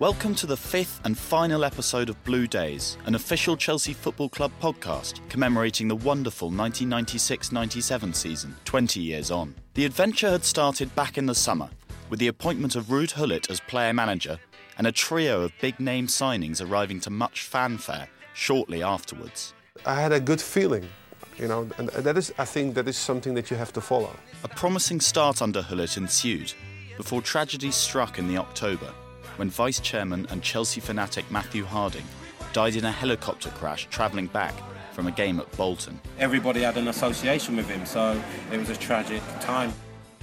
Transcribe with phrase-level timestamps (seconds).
[0.00, 4.50] Welcome to the fifth and final episode of Blue Days, an official Chelsea Football Club
[4.58, 9.54] podcast commemorating the wonderful 1996 97 season, 20 years on.
[9.74, 11.68] The adventure had started back in the summer
[12.08, 14.38] with the appointment of Ruud Gullit as player manager
[14.78, 19.52] and a trio of big name signings arriving to much fanfare shortly afterwards.
[19.84, 20.88] I had a good feeling,
[21.36, 24.16] you know, and that is, I think, that is something that you have to follow.
[24.44, 26.54] A promising start under Gullit ensued
[26.96, 28.94] before tragedy struck in the October
[29.40, 32.04] when Vice Chairman and Chelsea fanatic Matthew Harding
[32.52, 34.52] died in a helicopter crash travelling back
[34.92, 35.98] from a game at Bolton.
[36.18, 39.72] Everybody had an association with him, so it was a tragic time.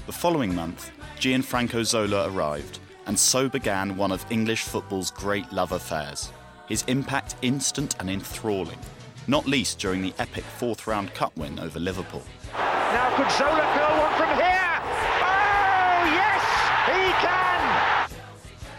[0.05, 5.71] The following month, Gianfranco Zola arrived, and so began one of English football's great love
[5.71, 6.31] affairs.
[6.67, 8.77] His impact instant and enthralling,
[9.25, 12.21] not least during the epic fourth round cup win over Liverpool.
[12.53, 14.56] Now could Zola fill one from here?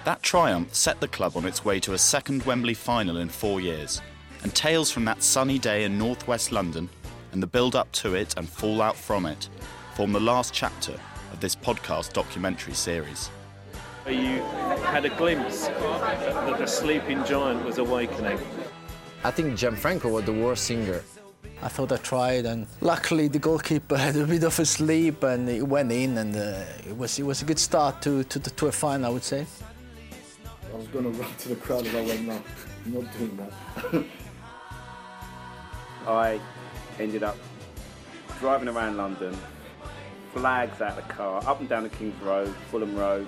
[0.08, 3.60] That triumph set the club on its way to a second Wembley final in four
[3.60, 4.00] years,
[4.42, 6.88] and tales from that sunny day in northwest London
[7.32, 9.50] and the build up to it and fallout from it
[9.94, 10.94] form the last chapter
[11.30, 13.28] of this podcast documentary series.
[14.06, 14.40] You
[14.82, 18.38] had a glimpse that the sleeping giant was awakening.
[19.24, 21.02] I think Gianfranco was the worst singer.
[21.60, 25.50] I thought I tried, and luckily the goalkeeper had a bit of a sleep, and
[25.50, 28.68] it went in, and uh, it was it was a good start to to, to
[28.68, 29.44] a final, I would say.
[30.72, 32.42] I was going to run to the crowd and I went, no,
[32.84, 34.04] I'm not doing that.
[36.06, 36.40] I
[36.98, 37.36] ended up
[38.38, 39.36] driving around London,
[40.32, 43.26] flags out the car, up and down the King's Road, Fulham Road.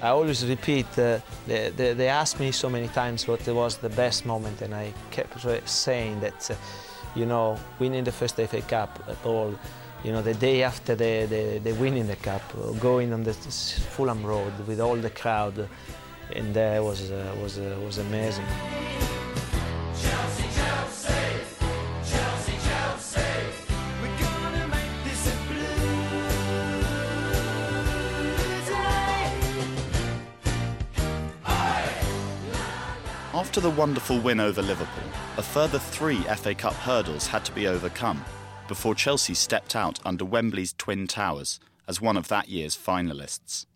[0.00, 3.88] I always repeat, uh, they, they, they asked me so many times what was the
[3.90, 6.54] best moment, and I kept saying that, uh,
[7.14, 9.54] you know, winning the first FA Cup at all,
[10.02, 12.42] you know, the day after the, the, the winning the cup,
[12.80, 15.68] going on the Fulham Road with all the crowd,
[16.30, 18.46] and there was uh, was uh, was amazing.
[33.34, 37.66] After the wonderful win over Liverpool, a further three FA Cup hurdles had to be
[37.66, 38.24] overcome
[38.68, 43.66] before Chelsea stepped out under Wembley's Twin Towers as one of that year's finalists.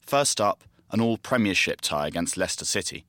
[0.00, 3.06] First up, an all Premiership tie against Leicester City.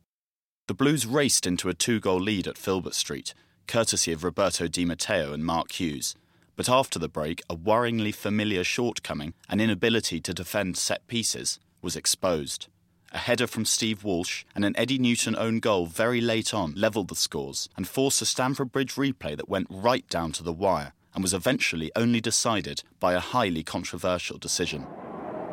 [0.68, 3.34] The Blues raced into a two goal lead at Filbert Street,
[3.68, 6.16] courtesy of Roberto Di Matteo and Mark Hughes.
[6.56, 11.96] But after the break, a worryingly familiar shortcoming, an inability to defend set pieces, was
[11.96, 12.68] exposed.
[13.12, 17.08] A header from Steve Walsh and an Eddie Newton own goal very late on levelled
[17.08, 20.94] the scores and forced a Stamford Bridge replay that went right down to the wire
[21.16, 24.86] and was eventually only decided by a highly controversial decision.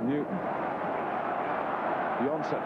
[0.03, 0.56] Newton.
[2.25, 2.63] Johnsen.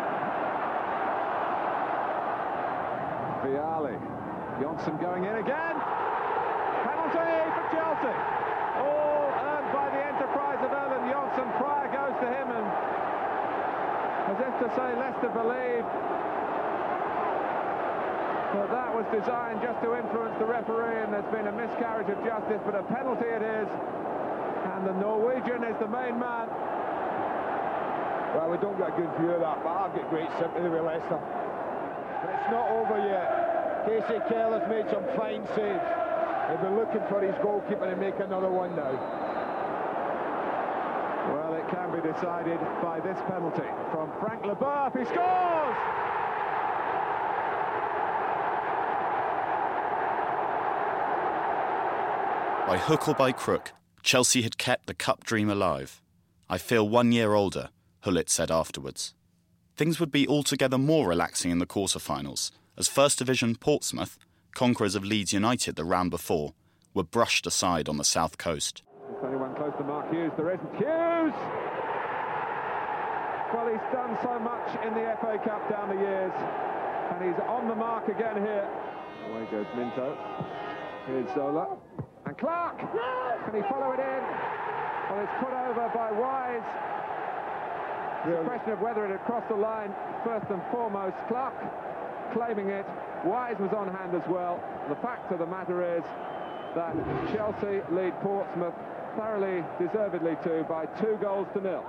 [3.42, 3.96] Vialli.
[4.62, 5.76] Johnsen going in again.
[6.86, 8.14] Penalty for Chelsea.
[8.78, 11.48] All earned by the enterprise of Erland Johnsen.
[11.58, 12.66] Prior goes to him and
[14.30, 15.82] as if to say Leicester believe
[18.54, 22.18] that that was designed just to influence the referee and there's been a miscarriage of
[22.22, 23.66] justice but a penalty it is
[24.74, 26.46] and the Norwegian is the main man
[28.34, 30.82] Well, we don't get a good view of that, but I've got great sympathy with
[30.82, 31.18] Leicester.
[31.18, 33.84] But it's not over yet.
[33.86, 35.82] Kasey Keller's made some fine saves.
[36.48, 38.94] He'll be looking for his goalkeeper to make another one now.
[41.32, 44.98] Well, it can be decided by this penalty from Frank Leboeuf.
[44.98, 45.76] He scores!
[52.66, 56.00] By hook or by crook, Chelsea had kept the cup dream alive.
[56.48, 57.70] I feel one year older,
[58.02, 59.14] Gullit said afterwards.
[59.76, 64.18] Things would be altogether more relaxing in the quarter-finals, as First Division Portsmouth,
[64.54, 66.54] conquerors of Leeds United the round before,
[66.94, 68.82] were brushed aside on the south coast.
[69.16, 70.74] If anyone close to Mark Hughes, there isn't.
[70.76, 71.36] Hughes!
[73.52, 76.32] Well, he's done so much in the FA Cup down the years,
[77.12, 78.68] and he's on the mark again here.
[79.28, 80.16] Away goes Minto.
[81.06, 81.76] Here's Zola.
[82.26, 82.78] And Clarke!
[82.78, 84.22] Can he follow it in?
[85.10, 86.62] Well, it's put over by Wise.
[88.26, 89.94] It's a question of whether it had crossed the line
[90.24, 91.16] first and foremost.
[91.28, 91.56] Clarke
[92.32, 92.84] claiming it.
[93.24, 94.60] Wise was on hand as well.
[94.88, 96.04] The fact of the matter is
[96.76, 96.94] that
[97.32, 98.74] Chelsea lead Portsmouth
[99.16, 101.84] thoroughly, deservedly too, by two goals to nil.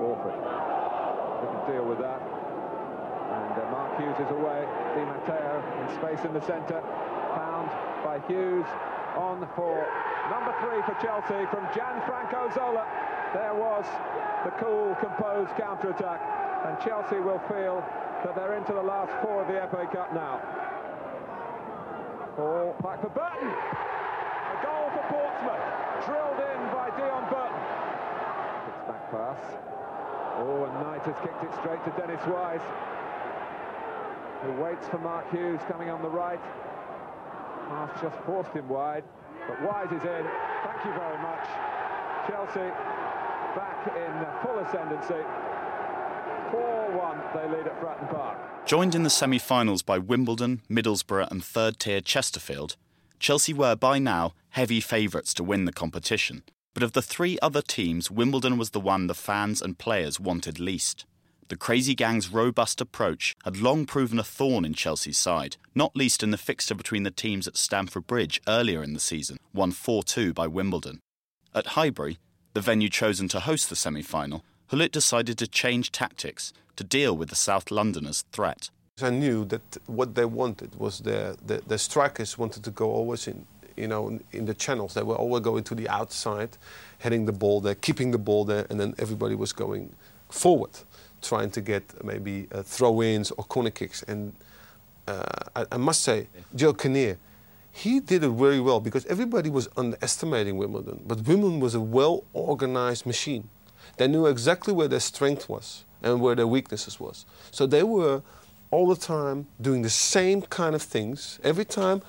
[0.00, 0.32] Awful.
[0.32, 2.20] Didn't deal with that.
[2.24, 4.64] And uh, Mark Hughes is away.
[4.96, 6.80] Di Matteo in space in the centre.
[7.36, 7.68] Found
[8.02, 8.66] by Hughes
[9.16, 9.86] on for
[10.32, 12.88] number three for Chelsea from Gianfranco Zola.
[13.34, 13.86] There was
[14.44, 16.20] the cool, composed counter-attack.
[16.66, 17.80] and Chelsea will feel
[18.24, 20.42] that they're into the last four of the FA Cup now.
[22.36, 23.48] Ball back for Burton.
[23.48, 25.66] A goal for Portsmouth,
[26.04, 27.62] drilled in by Deon Burton.
[28.68, 29.42] It's back pass.
[30.42, 32.64] Oh, and Knight has kicked it straight to Dennis Wise,
[34.42, 36.40] who waits for Mark Hughes coming on the right.
[37.68, 39.04] Half just forced him wide,
[39.46, 40.24] but Wise is in.
[40.66, 41.46] Thank you very much.
[42.28, 42.68] Chelsea
[43.54, 45.22] back in full ascendancy.
[46.52, 48.66] 4-1 they lead at Fratton Park.
[48.66, 52.76] Joined in the semi finals by Wimbledon, Middlesbrough, and third tier Chesterfield,
[53.18, 56.42] Chelsea were by now heavy favourites to win the competition.
[56.74, 60.60] But of the three other teams, Wimbledon was the one the fans and players wanted
[60.60, 61.04] least.
[61.48, 66.22] The Crazy Gang's robust approach had long proven a thorn in Chelsea's side, not least
[66.22, 70.04] in the fixture between the teams at Stamford Bridge earlier in the season, won 4
[70.04, 71.00] 2 by Wimbledon.
[71.52, 72.18] At Highbury,
[72.52, 77.16] the venue chosen to host the semi final, Gullit decided to change tactics to deal
[77.16, 78.70] with the South Londoners' threat.
[79.02, 83.26] I knew that what they wanted was the, the, the strikers wanted to go always
[83.26, 84.94] in, you know, in the channels.
[84.94, 86.50] They were always going to the outside,
[86.98, 89.94] heading the ball there, keeping the ball there, and then everybody was going
[90.28, 90.70] forward,
[91.22, 94.02] trying to get maybe uh, throw-ins or corner kicks.
[94.04, 94.34] And
[95.08, 95.24] uh,
[95.56, 97.18] I, I, must say, Joe Kinnear,
[97.72, 101.02] he did it very well because everybody was underestimating Wimbledon.
[101.06, 103.48] But Wimbledon was a well-organized machine.
[103.96, 107.26] They knew exactly where their strength was and where their weaknesses was.
[107.50, 108.22] So they were
[108.70, 111.38] all the time doing the same kind of things.
[111.42, 112.02] Every time,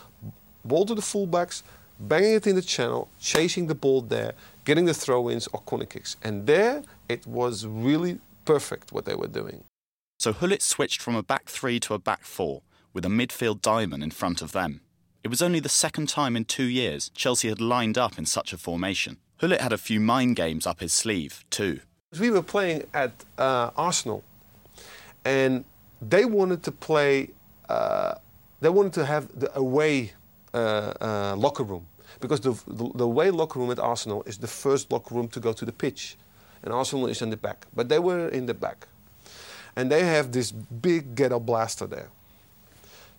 [0.63, 1.63] ball to the fullbacks,
[1.99, 4.33] banging it in the channel, chasing the ball there,
[4.65, 6.17] getting the throw-ins or corner kicks.
[6.23, 9.63] And there, it was really perfect what they were doing.
[10.19, 12.61] So Gullit switched from a back three to a back four,
[12.93, 14.81] with a midfield diamond in front of them.
[15.23, 18.53] It was only the second time in two years Chelsea had lined up in such
[18.53, 19.17] a formation.
[19.37, 21.79] Gullit had a few mind games up his sleeve, too.
[22.19, 24.23] We were playing at uh, Arsenal,
[25.23, 25.63] and
[26.01, 27.29] they wanted to play,
[27.69, 28.15] uh,
[28.61, 30.13] they wanted to have the away
[30.55, 31.85] uh, uh, locker room.
[32.19, 35.39] Because the, the, the away locker room at Arsenal is the first locker room to
[35.39, 36.17] go to the pitch.
[36.63, 37.67] And Arsenal is in the back.
[37.75, 38.87] But they were in the back.
[39.75, 42.09] And they have this big ghetto blaster there.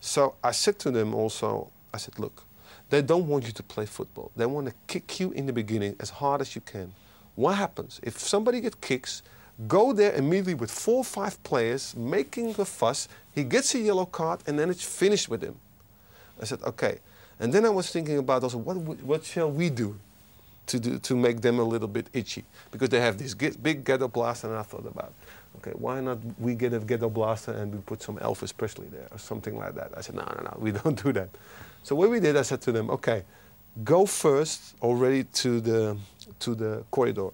[0.01, 2.45] So I said to them also, I said, look,
[2.91, 4.31] they don't want you to play football.
[4.37, 6.93] They want to kick you in the beginning as hard as you can.
[7.35, 8.01] What happens?
[8.03, 9.23] If somebody gets kicks,
[9.69, 13.09] go there immediately with four or five players making a fuss.
[13.35, 15.57] He gets a yellow card and then it's finished with him.
[16.41, 16.99] I said, okay.
[17.41, 19.99] And then I was thinking about also, what, what shall we do
[20.67, 22.45] to, do to make them a little bit itchy?
[22.71, 25.13] Because they have this big ghetto blaster, and I thought about,
[25.59, 29.09] okay, why not we get a ghetto blaster and we put some Elvis Presley there
[29.11, 29.93] or something like that?
[29.97, 31.31] I said, no, no, no, we don't do that.
[31.83, 33.25] So what we did, I said to them, okay,
[33.85, 35.97] go first already to the,
[36.41, 37.31] to the corridor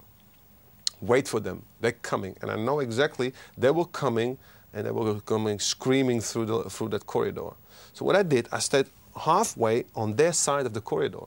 [1.00, 1.62] wait for them.
[1.80, 2.36] They're coming.
[2.42, 4.38] And I know exactly they were coming
[4.72, 7.50] and they were coming screaming through, the, through that corridor.
[7.92, 8.86] So what I did, I stayed
[9.16, 11.24] halfway on their side of the corridor.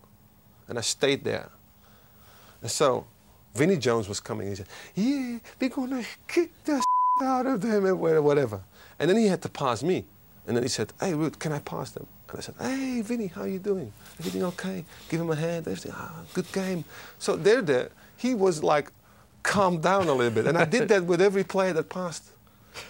[0.68, 1.50] And I stayed there.
[2.62, 3.06] And so
[3.56, 4.48] Vinnie Jones was coming.
[4.48, 6.84] He said, yeah, we're going to kick the
[7.22, 8.62] out of them and whatever.
[9.00, 10.06] And then he had to pass me.
[10.48, 12.08] And then he said, hey, Ruud, can I pass them?
[12.30, 13.92] And I said, hey, Vinnie, how are you doing?
[14.20, 14.86] Everything okay?
[15.10, 15.68] Give him a hand.
[15.68, 16.84] Everything, ah, good game.
[17.20, 17.90] So they're there.
[18.18, 18.92] He was like
[19.44, 20.48] calm down a little bit.
[20.48, 22.32] And I did that with every player that passed.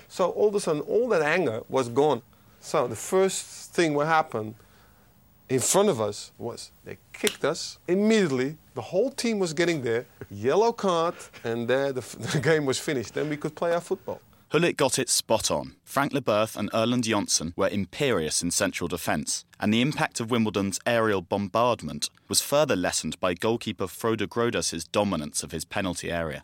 [0.08, 2.22] So all of a sudden, all that anger was gone.
[2.60, 4.56] So the first thing what happened
[5.52, 8.58] in front of us was they kicked us immediately.
[8.74, 12.02] The whole team was getting there, yellow card, and there the,
[12.34, 13.14] the game was finished.
[13.14, 14.22] Then we could play our football.
[14.50, 15.76] Gullit got it spot on.
[15.84, 20.80] Frank Leboeuf and Erland Johnsen were imperious in central defence, and the impact of Wimbledon's
[20.86, 26.44] aerial bombardment was further lessened by goalkeeper Frode Grodas's dominance of his penalty area.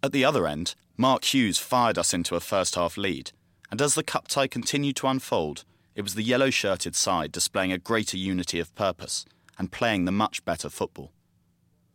[0.00, 3.32] At the other end, Mark Hughes fired us into a first half lead,
[3.70, 5.64] and as the cup tie continued to unfold,
[5.98, 9.24] it was the yellow shirted side displaying a greater unity of purpose
[9.58, 11.10] and playing the much better football.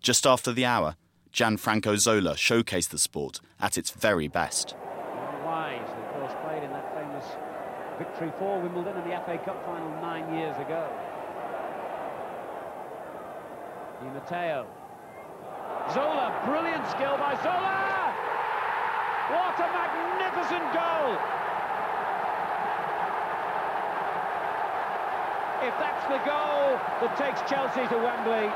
[0.02, 0.98] Just after the hour,
[1.32, 4.76] Gianfranco Zola showcased the sport at its very best.
[5.46, 7.24] Wise, of course, played in that famous
[7.98, 10.84] victory for Wimbledon in the FA Cup final nine years ago.
[14.02, 14.68] Di Matteo.
[15.94, 18.12] Zola, brilliant skill by Zola!
[19.32, 21.43] What a magnificent goal!
[25.64, 28.52] If that's the goal that takes Chelsea to Wembley,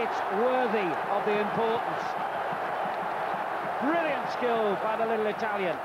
[0.00, 2.04] it's worthy of the importance.
[3.82, 5.76] Brilliant skill by the little Italian.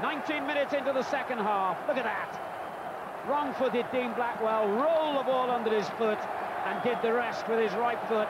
[0.00, 1.76] 19 minutes into the second half.
[1.86, 2.40] Look at that.
[3.28, 6.18] Wrong-footed Dean Blackwell, rolled the ball under his foot
[6.64, 8.28] and did the rest with his right foot.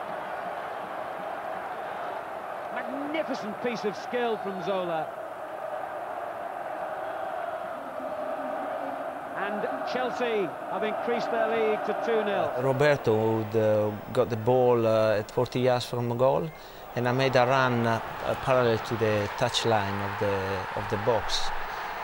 [2.73, 5.18] magnificent piece of skill from Zola.
[9.59, 12.63] And Chelsea have increased their lead to 2-0.
[12.63, 16.49] Roberto uh, got the ball uh, at 40 yards from goal,
[16.95, 17.99] and I made a run uh,
[18.43, 21.49] parallel to the touchline of the of the box,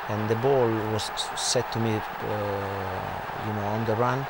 [0.09, 4.25] and the ball was set to me, uh, you know, on the run,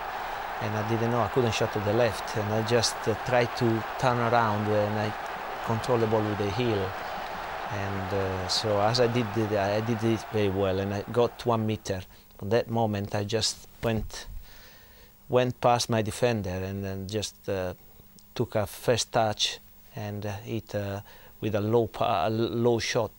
[0.61, 3.55] and I didn't know I couldn't shot to the left, and I just uh, tried
[3.57, 5.11] to turn around and I
[5.65, 6.91] control the ball with the heel.
[7.71, 9.25] And uh, so as I did
[9.57, 12.01] I did it very well, and I got one meter.
[12.41, 14.27] At that moment, I just went
[15.27, 17.73] went past my defender and then just uh,
[18.35, 19.59] took a first touch
[19.95, 21.01] and uh, hit uh,
[21.41, 23.11] with a low a low shot.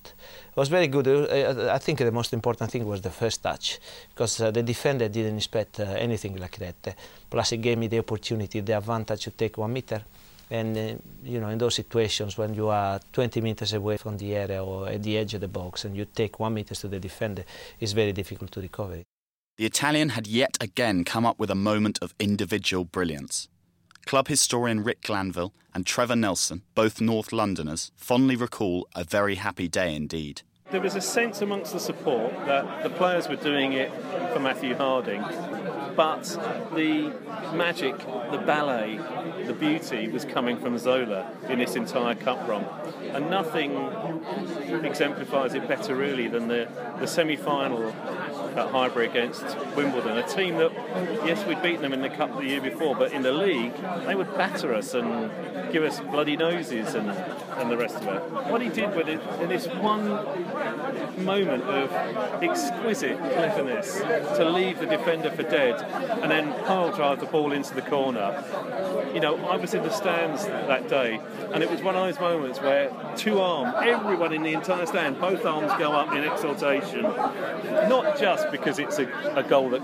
[0.51, 1.07] It was very good.
[1.09, 3.79] Uh, I think the most important thing was the first touch
[4.11, 6.97] because uh, the defender didn't expect uh, anything like that.
[7.31, 10.03] plus, it gave me the opportunity, the advantage to take one meter.
[10.51, 14.35] And uh, you know, in those situations when you are 20 meters away from the
[14.35, 17.01] area or at the edge of the box and you take one meter to the
[17.01, 17.45] defender,
[17.81, 19.03] it's very difficult to recover.
[19.59, 23.49] The Italian had yet again come up with a moment of individual brilliance.
[24.05, 29.67] Club historian Rick Glanvill and Trevor Nelson, both North Londoners, fondly recall a very happy
[29.67, 30.43] day indeed.
[30.69, 33.93] There was a sense amongst the support that the players were doing it
[34.33, 35.23] for Matthew Harding,
[35.95, 36.25] but
[36.75, 37.13] the
[37.55, 37.97] magic,
[38.33, 38.99] the ballet,
[39.47, 42.65] the beauty was coming from Zola in this entire cup run.
[43.13, 43.77] And nothing
[44.85, 46.69] exemplifies it better, really, than the,
[46.99, 47.93] the semi final
[48.59, 49.45] at Highbury against
[49.77, 50.73] Wimbledon, a team that,
[51.25, 53.75] yes, we'd beaten them in the cup the year before, but in the league,
[54.07, 55.31] they would batter us and
[55.73, 58.51] give us bloody noses and, and the rest of it.
[58.51, 60.09] What he did with it in this one
[61.19, 61.93] moment of
[62.43, 64.01] exquisite cleverness
[64.37, 65.81] to leave the defender for dead
[66.23, 68.45] and then pile drive the ball into the corner.
[69.15, 71.21] You know, I was in the stands that day,
[71.53, 75.21] and it was one of those moments where two arms, everyone in the entire stand,
[75.21, 79.83] both arms go up in exultation, not just because it's a, a goal that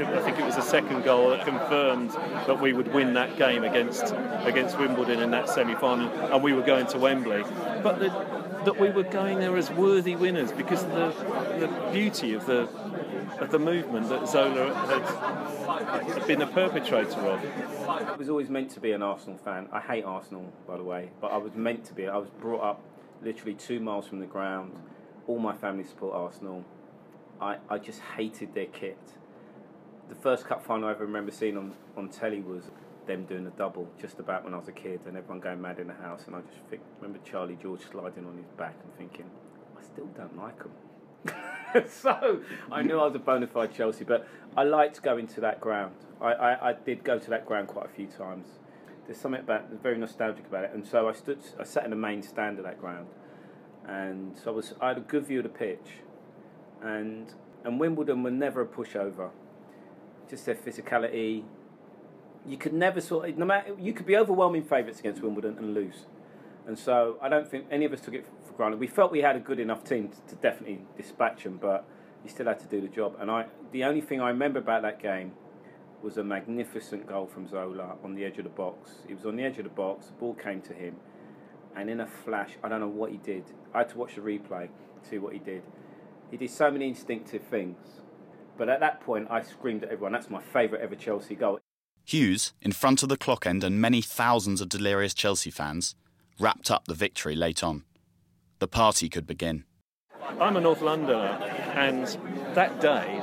[0.00, 3.64] I think it was the second goal that confirmed that we would win that game
[3.64, 7.44] against against Wimbledon in that semi-final, and we were going to Wembley.
[7.82, 12.34] But the, that we were going there as worthy winners because of the, the beauty
[12.34, 12.68] of the
[13.40, 17.88] of the movement that Zola had been a perpetrator of.
[17.88, 19.68] I was always meant to be an Arsenal fan.
[19.72, 22.06] I hate Arsenal, by the way, but I was meant to be.
[22.06, 22.82] I was brought up
[23.22, 24.72] literally two miles from the ground.
[25.26, 26.64] All my family support Arsenal.
[27.40, 28.98] I, I just hated their kit.
[30.08, 32.64] The first cup final I ever remember seeing on, on telly was
[33.06, 35.78] them doing a double just about when I was a kid and everyone going mad
[35.78, 38.94] in the house and I just think, remember Charlie George sliding on his back and
[38.96, 39.30] thinking,
[39.78, 40.70] I still don't like him.
[41.88, 45.60] so I knew I was a bona fide Chelsea, but I liked going to that
[45.60, 45.94] ground.
[46.20, 48.46] I, I, I, did go to that ground quite a few times.
[49.06, 51.96] There's something about very nostalgic about it, and so I stood, I sat in the
[51.96, 53.08] main stand of that ground,
[53.86, 56.00] and so I was, I had a good view of the pitch,
[56.82, 57.32] and
[57.64, 59.30] and Wimbledon were never a pushover.
[60.28, 61.42] Just their physicality.
[62.46, 65.74] You could never sort of, no matter you could be overwhelming favourites against Wimbledon and
[65.74, 66.06] lose.
[66.66, 68.80] And so I don't think any of us took it for granted.
[68.80, 71.84] We felt we had a good enough team to, to definitely dispatch them, but
[72.22, 73.16] you still had to do the job.
[73.18, 75.32] And I, the only thing I remember about that game
[76.02, 78.90] was a magnificent goal from Zola on the edge of the box.
[79.08, 80.06] He was on the edge of the box.
[80.06, 80.96] The ball came to him,
[81.74, 83.44] and in a flash, I don't know what he did.
[83.72, 84.68] I had to watch the replay
[85.02, 85.62] to see what he did.
[86.30, 87.78] He did so many instinctive things.
[88.56, 91.58] But at that point, I screamed at everyone, that's my favourite ever Chelsea goal.
[92.06, 95.94] Hughes, in front of the clock end and many thousands of delirious Chelsea fans,
[96.38, 97.84] wrapped up the victory late on.
[98.58, 99.64] The party could begin.
[100.38, 101.38] I'm a North Londoner,
[101.74, 102.06] and
[102.54, 103.18] that day,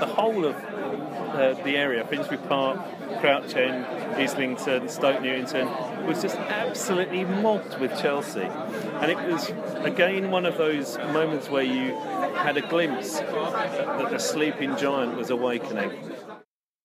[0.00, 2.78] the whole of uh, the area, Finsbury Park,
[3.20, 3.86] Crouch End,
[4.16, 5.66] Islington, Stoke Newington,
[6.06, 8.42] was just absolutely mobbed with Chelsea.
[8.42, 9.50] And it was,
[9.84, 11.94] again, one of those moments where you
[12.34, 15.92] had a glimpse that the sleeping giant was awakening.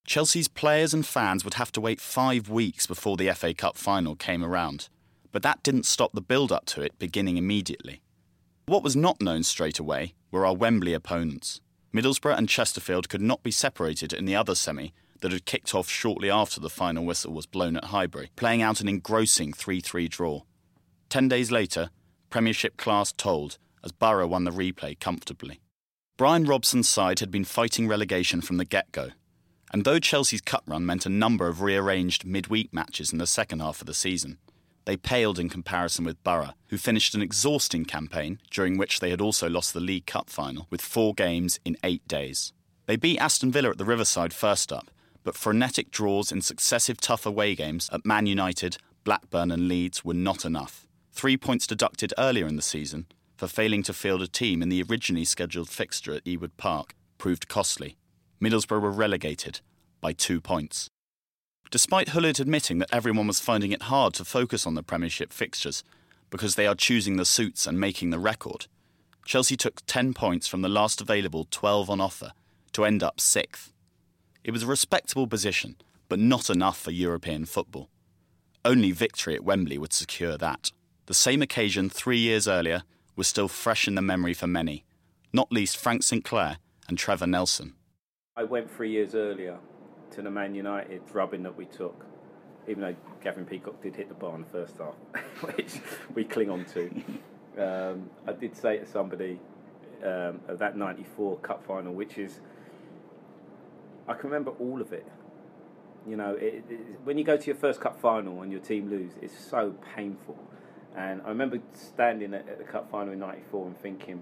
[0.08, 4.16] Chelsea's players and fans would have to wait five weeks before the FA Cup final
[4.16, 4.88] came around,
[5.34, 8.02] but that didn't stop the build up to it beginning immediately.
[8.68, 11.60] What was not known straight away were our Wembley opponents.
[11.94, 15.90] Middlesbrough and Chesterfield could not be separated in the other semi that had kicked off
[15.90, 20.08] shortly after the final whistle was blown at Highbury, playing out an engrossing 3 3
[20.08, 20.44] draw.
[21.10, 21.90] Ten days later,
[22.30, 25.60] Premiership class told as Borough won the replay comfortably.
[26.16, 29.10] Brian Robson's side had been fighting relegation from the get go,
[29.72, 33.60] and though Chelsea's cup run meant a number of rearranged midweek matches in the second
[33.60, 34.38] half of the season,
[34.86, 39.20] they paled in comparison with Borough, who finished an exhausting campaign during which they had
[39.20, 42.54] also lost the League Cup final with four games in eight days.
[42.86, 44.90] They beat Aston Villa at the Riverside first up,
[45.26, 50.14] but frenetic draws in successive tough away games at Man United, Blackburn, and Leeds were
[50.14, 50.86] not enough.
[51.12, 54.84] three points deducted earlier in the season for failing to field a team in the
[54.84, 57.98] originally scheduled fixture at Ewood Park proved costly.
[58.42, 59.62] Middlesbrough were relegated
[60.02, 60.90] by two points.
[61.70, 65.84] Despite Gullit admitting that everyone was finding it hard to focus on the Premiership fixtures
[66.30, 68.68] because they are choosing the suits and making the record,
[69.26, 72.32] Chelsea took 10 points from the last available 12 on offer
[72.72, 73.74] to end up sixth.
[74.44, 75.76] It was a respectable position,
[76.08, 77.90] but not enough for European football.
[78.64, 80.72] Only victory at Wembley would secure that.
[81.08, 82.84] The same occasion three years earlier
[83.16, 84.86] was still fresh in the memory for many,
[85.34, 87.74] not least Frank Sinclair and Trevor Nelson.
[88.38, 89.58] I went three years earlier
[90.12, 92.06] to the Man United rubbing that we took,
[92.68, 94.94] even though Gavin Peacock did hit the bar in the first half,
[95.56, 95.82] which
[96.14, 96.90] we cling on to.
[97.58, 99.40] Um, I did say to somebody
[100.04, 102.40] um, of that 94 cup final, which is,
[104.08, 105.08] I can remember all of it.
[106.08, 108.92] You know, it, it, when you go to your first cup final and your team
[108.92, 110.38] lose, it's so painful.
[110.96, 114.22] And I remember standing at, at the cup final in '94 and thinking,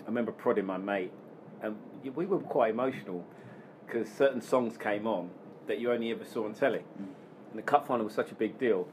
[0.00, 1.12] I remember prodding my mate,
[1.62, 1.76] and
[2.14, 3.24] we were quite emotional
[3.86, 5.30] because certain songs came on
[5.66, 6.82] that you only ever saw on telly.
[6.98, 8.86] And the cup final was such a big deal.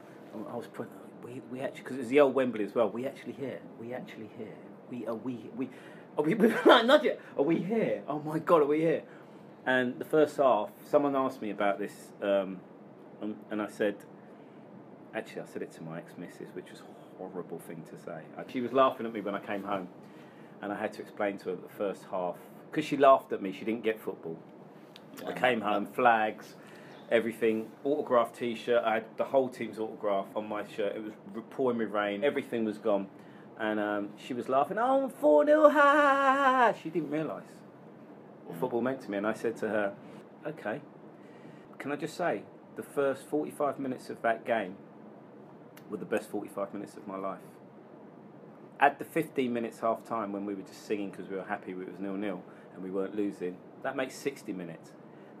[0.50, 3.06] I was putting, we, we actually, because it was the old Wembley as well, we
[3.06, 4.54] actually here, we actually here,
[4.90, 5.68] we are we, we,
[6.16, 6.34] are we,
[6.66, 8.02] not yet, are we here?
[8.06, 9.02] Oh my God, are we here?
[9.64, 12.60] And the first half, someone asked me about this, um,
[13.20, 13.96] and, and, I said,
[15.14, 18.20] actually, I said it to my ex missus, which was a horrible thing to say.
[18.52, 19.88] She was laughing at me when I came home,
[20.62, 22.36] and I had to explain to her that the first half,
[22.70, 24.38] because she laughed at me, she didn't get football.
[25.26, 26.54] I came home, flags,
[27.10, 28.82] everything, autographed T-shirt.
[28.84, 30.96] I had the whole team's autograph on my shirt.
[30.96, 31.12] It was
[31.50, 32.24] pouring with rain.
[32.24, 33.08] Everything was gone,
[33.58, 34.78] and um, she was laughing.
[34.78, 36.74] Oh, four 0 ha!
[36.82, 37.44] She didn't realise
[38.46, 39.94] what football meant to me, and I said to her,
[40.46, 40.80] "Okay,
[41.78, 42.42] can I just say
[42.76, 44.76] the first 45 minutes of that game
[45.88, 47.40] were the best 45 minutes of my life."
[48.78, 51.72] At the 15 minutes half time when we were just singing because we were happy
[51.72, 52.42] it was nil nil
[52.76, 54.92] and we weren't losing, that makes 60 minutes.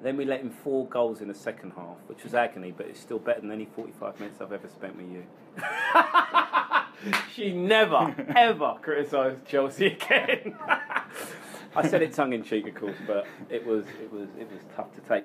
[0.02, 3.00] Then we let in four goals in the second half, which was agony, but it's
[3.00, 5.24] still better than any 45 minutes I've ever spent with you.
[7.34, 10.56] she never, ever criticised Chelsea again.
[11.76, 14.60] I said it tongue in cheek, of course, but it was, it was, it was
[14.74, 15.24] tough to take.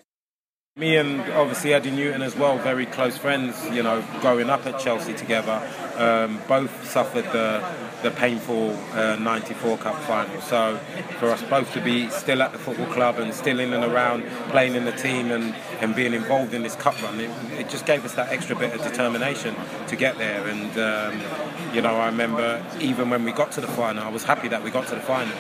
[0.78, 4.80] Me and obviously Eddie Newton as well, very close friends, you know, growing up at
[4.80, 5.62] Chelsea together.
[5.98, 7.62] Um, both suffered the,
[8.04, 10.42] the painful uh, 94 Cup final.
[10.42, 10.78] So
[11.20, 14.24] for us both to be still at the football club and still in and around
[14.50, 17.86] playing in the team and, and being involved in this cup run, it, it just
[17.86, 19.56] gave us that extra bit of determination
[19.88, 20.48] to get there.
[20.48, 24.24] And, um, you know, I remember even when we got to the final, I was
[24.24, 25.36] happy that we got to the final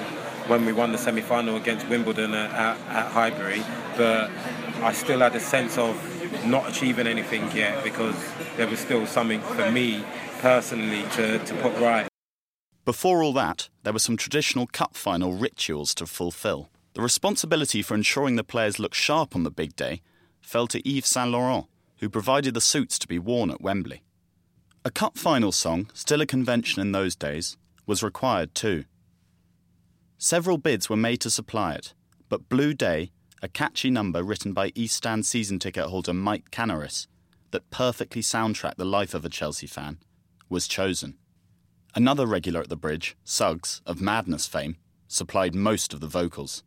[0.48, 3.64] when we won the semi-final against Wimbledon at, at, at Highbury.
[3.98, 4.30] But
[4.82, 5.96] I still had a sense of
[6.46, 8.16] not achieving anything yet because
[8.58, 10.04] there was still something for me
[10.40, 12.11] personally to, to put right.
[12.86, 16.70] Before all that, there were some traditional cup final rituals to fulfill.
[16.94, 20.02] The responsibility for ensuring the players look sharp on the big day
[20.42, 21.68] fell to Yves Saint Laurent,
[22.00, 24.02] who provided the suits to be worn at Wembley.
[24.84, 28.86] A cup final song, still a convention in those days, was required too.
[30.18, 31.94] Several bids were made to supply it,
[32.30, 33.12] but Blue Day
[33.44, 37.08] a catchy number written by East Stand season ticket holder Mike Connaris
[37.50, 39.98] that perfectly soundtracked the life of a Chelsea fan,
[40.48, 41.18] was chosen.
[41.94, 44.78] Another regular at the bridge, Suggs, of Madness fame,
[45.10, 46.64] supplied most of the vocals.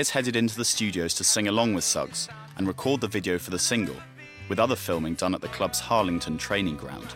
[0.00, 3.50] Players headed into the studios to sing along with Suggs and record the video for
[3.50, 3.96] the single,
[4.48, 7.14] with other filming done at the club's Harlington training ground.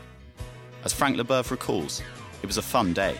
[0.84, 2.02] As Frank Leboeuf recalls,
[2.42, 3.16] it was a fun day.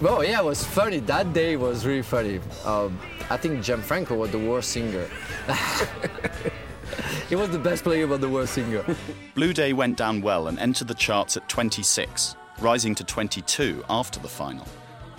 [0.00, 1.00] Well, yeah, it was funny.
[1.00, 2.38] That day was really funny.
[2.64, 2.96] Um,
[3.28, 5.08] I think Gianfranco was the worst singer.
[7.28, 8.84] he was the best player, but the worst singer.
[9.34, 14.20] Blue Day went down well and entered the charts at 26, rising to 22 after
[14.20, 14.68] the final.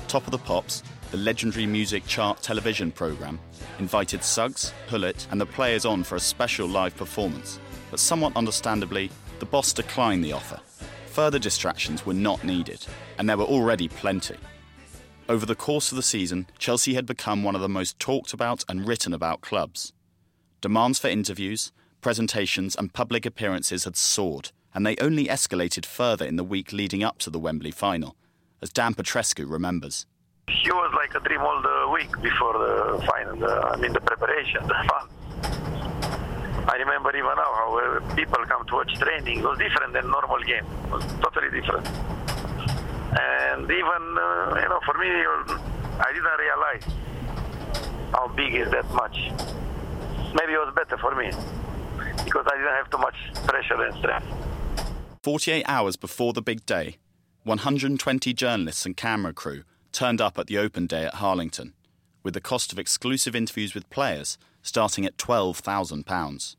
[0.07, 3.39] Top of the Pops the legendary music chart television programme,
[3.79, 9.09] invited Suggs, Gullit, and the players on for a special live performance, but somewhat understandably,
[9.39, 10.59] the boss declined the offer.
[11.07, 12.85] Further distractions were not needed,
[13.17, 14.35] and there were already plenty.
[15.29, 18.63] Over the course of the season, Chelsea had become one of the most talked about
[18.67, 19.93] and written about clubs.
[20.61, 26.35] Demands for interviews, presentations, and public appearances had soared, and they only escalated further in
[26.35, 28.15] the week leading up to the Wembley final,
[28.61, 30.05] as Dan Petrescu remembers.
[30.67, 33.37] It was like a dream all the week before the final.
[33.37, 35.07] The, I mean, the preparation, the fun.
[36.67, 39.39] I remember even now how uh, people come to watch training.
[39.39, 40.65] It was different than normal game.
[40.85, 41.87] It was totally different.
[43.15, 46.83] And even uh, you know, for me, I didn't realize
[48.11, 49.31] how big is that match.
[50.35, 51.31] Maybe it was better for me
[52.25, 53.15] because I didn't have too much
[53.47, 54.23] pressure and stress.
[55.23, 56.97] 48 hours before the big day,
[57.43, 59.63] 120 journalists and camera crew
[59.97, 61.73] turned up at the open day at Harlington,
[62.21, 66.55] with the cost of exclusive interviews with players starting at £12,000.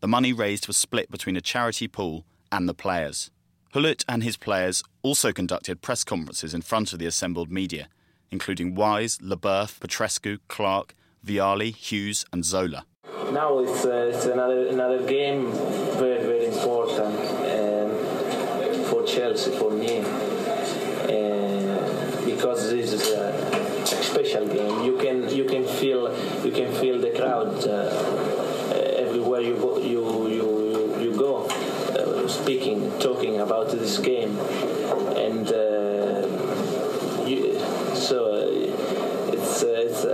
[0.00, 3.30] The money raised was split between a charity pool and the players.
[3.72, 7.88] Gullit and his players also conducted press conferences in front of the assembled media,
[8.30, 12.84] including Wise, Leboeuf, Petrescu, Clarke, Vialli, Hughes, and Zola.
[13.32, 15.50] Now it's, uh, it's another another game,
[16.02, 17.16] very very important
[17.54, 17.90] um,
[18.90, 20.04] for Chelsea for me, uh,
[22.26, 23.32] because this is a
[24.02, 24.82] special game.
[24.84, 26.12] You can you can feel
[26.44, 32.92] you can feel the crowd uh, everywhere you go you you you go, uh, speaking
[32.98, 34.36] talking about this game,
[35.16, 36.26] and uh,
[37.24, 37.58] you,
[37.94, 38.36] so
[39.32, 40.04] it's it's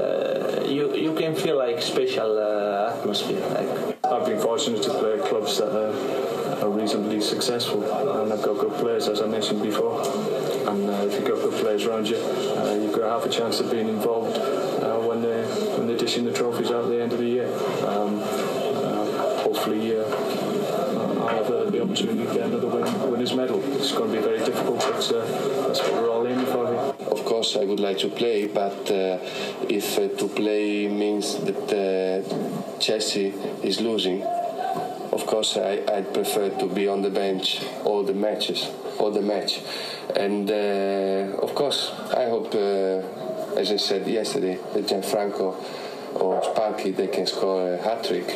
[0.70, 3.40] you you can feel like special uh, atmosphere.
[3.40, 3.98] Like.
[4.04, 7.82] I've been fortunate to play at clubs that are, are reasonably successful,
[8.22, 10.00] and I've got good players, as I mentioned before.
[10.68, 13.58] And uh, if you've got good players around you, uh, you've got half a chance
[13.60, 15.42] of being involved uh, when they
[15.76, 17.48] when they're dishing the trophies out at the end of the year.
[17.84, 18.20] Um,
[19.42, 20.47] hopefully, I'll
[21.94, 23.62] to get another win, winner's medal.
[23.74, 27.08] It's going to be very difficult, but that's what we're all aiming for here.
[27.08, 29.18] Of course, I would like to play, but uh,
[29.68, 33.28] if uh, to play means that uh, Chelsea
[33.62, 38.68] is losing, of course, I, I'd prefer to be on the bench all the matches,
[38.98, 39.60] all the match.
[40.16, 45.56] And of course, I hope, as I said yesterday, that Gianfranco
[46.14, 48.28] or Sparky they can score a hat trick,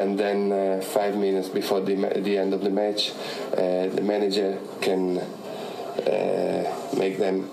[0.00, 3.10] and then uh, five minutes before the, the end of the match,
[3.52, 7.50] uh, the manager can uh, make them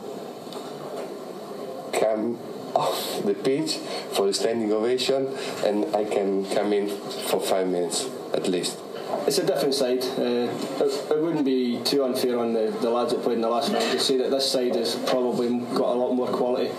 [1.93, 2.37] come
[2.75, 3.77] off the pitch
[4.13, 5.27] for a standing ovation,
[5.65, 8.77] and I can come in for five minutes at least.
[9.25, 10.03] It's a different side.
[10.03, 10.49] Uh,
[10.83, 13.71] it, it, wouldn't be too unfair on the, the lads that played in the last
[13.71, 16.71] round to say that this side has probably got a lot more quality.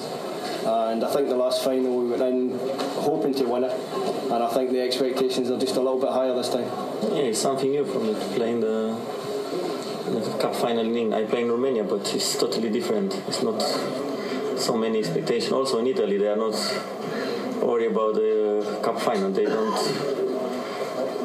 [0.67, 2.59] And I think the last final we were in
[3.01, 6.35] hoping to win it, and I think the expectations are just a little bit higher
[6.35, 6.67] this time.
[7.15, 8.95] Yeah, it's something new for me playing the,
[10.11, 11.15] the cup final in England.
[11.15, 13.15] I play in Romania, but it's totally different.
[13.29, 13.61] It's not
[14.59, 15.53] so many expectations.
[15.53, 16.55] Also in Italy, they are not
[17.63, 19.31] worried about the cup final.
[19.33, 20.11] They don't.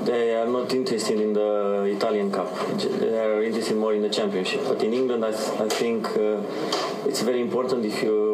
[0.05, 2.47] They are not interested in the Italian Cup.
[2.77, 4.61] They are interested more in the Championship.
[4.67, 6.43] But in England, I, th- I think uh,
[7.09, 8.24] it's very important if you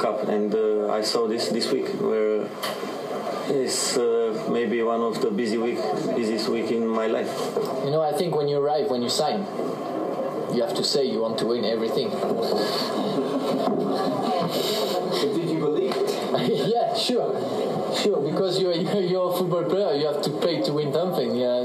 [0.00, 0.28] cup.
[0.28, 2.48] And uh, I saw this this week where
[3.48, 5.78] it's uh, maybe one of the busy week,
[6.16, 7.30] busiest week in my life.
[7.84, 9.46] You know, I think when you arrive, when you sign,
[10.54, 12.10] you have to say you want to win everything.
[15.20, 16.10] Did you believe it?
[16.74, 17.30] yeah, sure,
[17.94, 18.22] sure.
[18.22, 18.72] Because you're
[19.12, 21.36] you're a football player, you have to play to win something.
[21.36, 21.60] Yeah.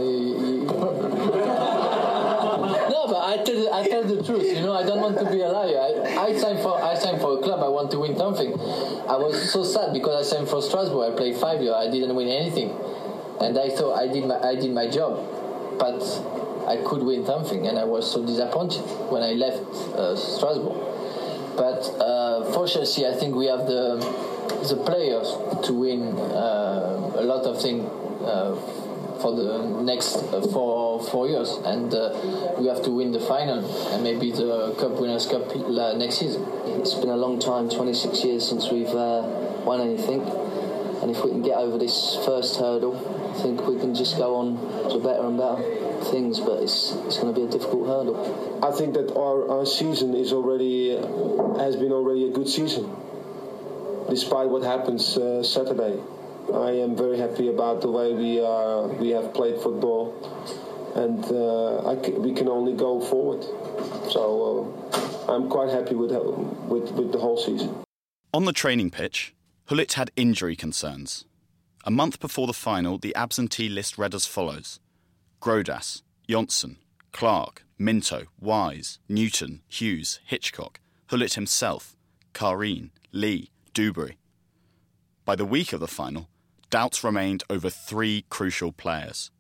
[2.90, 4.46] no, but I tell I tell the truth.
[4.46, 5.78] You know, I don't want to be a liar.
[5.78, 7.62] I, I signed for I signed for a club.
[7.62, 8.54] I want to win something.
[8.54, 11.14] I was so sad because I signed for Strasbourg.
[11.14, 11.76] I played five years.
[11.76, 12.72] I didn't win anything,
[13.42, 15.20] and I thought I did my I did my job,
[15.78, 16.00] but
[16.68, 20.80] I could win something, and I was so disappointed when I left uh, Strasbourg.
[21.58, 24.00] But uh, for Chelsea, I think we have the
[24.64, 25.28] the players
[25.68, 27.84] to win uh, a lot of things
[28.24, 28.56] uh,
[29.26, 32.14] for the next uh, four four years, and uh,
[32.60, 33.58] we have to win the final
[33.92, 35.50] and maybe the Cup Winners' Cup
[35.98, 36.46] next season.
[36.78, 38.94] It's been a long time, 26 years since we've
[39.66, 40.22] won anything,
[41.02, 42.94] and if we can get over this first hurdle,
[43.34, 44.62] I think we can just go on
[44.92, 45.58] to better and better
[46.12, 48.62] things, but it's it's going to be a difficult hurdle.
[48.62, 50.94] I think that our, our season is already
[51.58, 52.94] has been already a good season,
[54.08, 55.98] despite what happens uh, Saturday.
[56.54, 60.14] I am very happy about the way we are we have played football,
[60.96, 63.44] and uh, we can only go forward.
[64.12, 64.74] So
[65.28, 67.76] uh, I'm quite happy with, with with the whole season.
[68.34, 69.34] On the training pitch,
[69.68, 71.26] Gullit had injury concerns.
[71.84, 74.80] A month before the final, the absentee list read as follows.
[75.42, 76.78] Grodas, Johnsen,
[77.12, 81.96] Clarke, Minto, Wise, Newton, Hughes, Hitchcock, Gullit himself,
[82.34, 84.16] Kharine, Lee, Duberry.
[85.26, 86.28] By the week of the final,
[86.76, 89.32] doubts remained over three crucial players.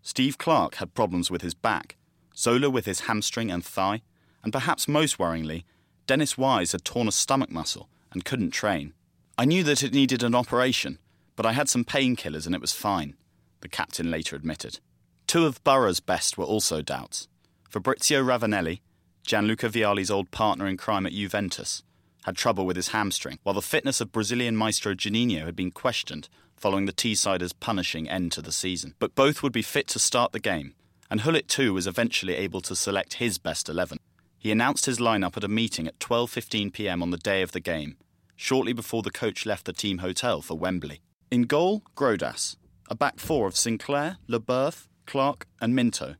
[0.00, 1.98] Steve Clarke had problems with his back,
[2.34, 4.00] Zola with his hamstring and thigh,
[4.42, 5.64] and perhaps most worryingly,
[6.06, 8.94] Dennis Wise had torn a stomach muscle and couldn't train.
[9.36, 10.98] I knew that it needed an operation,
[11.36, 13.14] but I had some painkillers and it was fine,
[13.60, 14.80] the captain later admitted.
[15.26, 17.28] Two of Borough's best were also doubts.
[17.68, 18.80] Fabrizio Ravanelli,
[19.22, 21.82] Gianluca Vialli's old partner in crime at Juventus,
[22.22, 26.30] had trouble with his hamstring, while the fitness of Brazilian maestro Juninho had been questioned
[26.56, 28.94] following the Teessiders' punishing end to the season.
[28.98, 30.74] But both would be fit to start the game,
[31.10, 33.98] and Gullit too was eventually able to select his best 11.
[34.38, 37.02] He announced his lineup at a meeting at 12:15 p.m.
[37.02, 37.96] on the day of the game,
[38.36, 41.00] shortly before the coach left the team hotel for Wembley.
[41.30, 42.56] In goal, Grodas,
[42.90, 46.16] a back four of Sinclair, Leboeuf, Clarke, and Minto.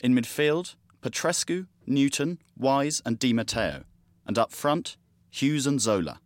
[0.00, 3.84] In midfield, Petrescu, Newton, Wise, and Di Matteo,
[4.26, 4.96] and up front,
[5.30, 6.20] Hughes and Zola.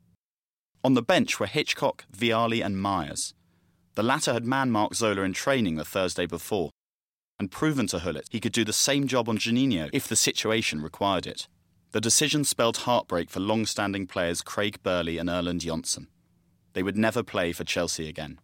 [0.87, 3.35] On the bench were Hitchcock, Vialli, and Myers.
[3.97, 6.71] The latter had man marked Zola in training the Thursday before,
[7.41, 10.81] and proven to Gullit he could do the same job on Juninho if the situation
[10.81, 11.49] required it.
[11.91, 16.07] The decision spelled heartbreak for long standing players Craig Burley and Erland Johnsen.
[16.73, 18.39] They would never play for Chelsea again.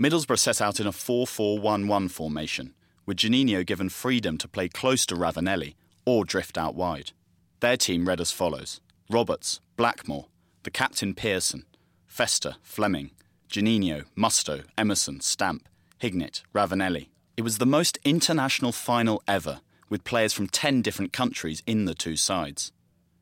[0.00, 2.72] Middlesbrough set out in a 4 4 1 1 formation,
[3.04, 5.74] with Juninho given freedom to play close to Ravanelli
[6.06, 7.10] or drift out wide.
[7.58, 10.26] Their team read as follows Roberts, Blackmore,
[10.62, 11.64] the captain Pearson,
[12.06, 13.10] Festa, Fleming,
[13.48, 15.68] Juninho, Mustoe, Emerson, Stamp,
[16.00, 17.08] Hignett, Ravanelli.
[17.36, 21.94] It was the most international final ever, with players from 10 different countries in the
[21.94, 22.72] two sides.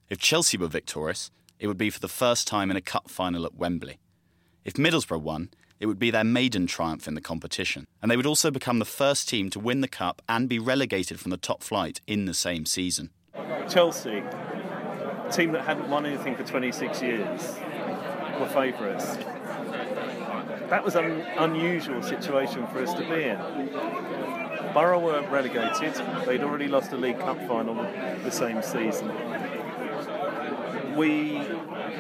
[0.09, 3.47] If Chelsea were victorious, it would be for the first time in a cup final
[3.47, 3.99] at Wembley.
[4.65, 8.27] If Middlesbrough won, it would be their maiden triumph in the competition, and they would
[8.27, 11.63] also become the first team to win the cup and be relegated from the top
[11.63, 13.11] flight in the same season.
[13.69, 14.23] Chelsea,
[15.31, 17.59] team that hadn't won anything for 26 years,
[18.41, 19.17] were favourites.
[20.69, 23.39] That was an unusual situation for us to be in.
[24.73, 25.95] Borough were relegated.
[26.27, 29.09] They'd already lost a League Cup final the same season.
[30.97, 31.39] We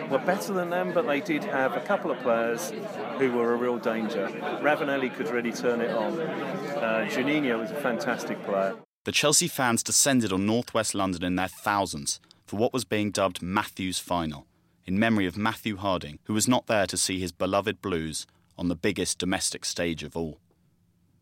[0.08, 2.72] were better than them, but they did have a couple of players
[3.18, 4.28] who were a real danger.
[4.62, 6.20] Ravanelli could really turn it on.
[6.20, 8.76] Uh, Juninho was a fantastic player.
[9.04, 13.40] The Chelsea fans descended on northwest London in their thousands for what was being dubbed
[13.40, 14.44] Matthew's Final,
[14.84, 18.26] in memory of Matthew Harding, who was not there to see his beloved Blues
[18.58, 20.40] on the biggest domestic stage of all.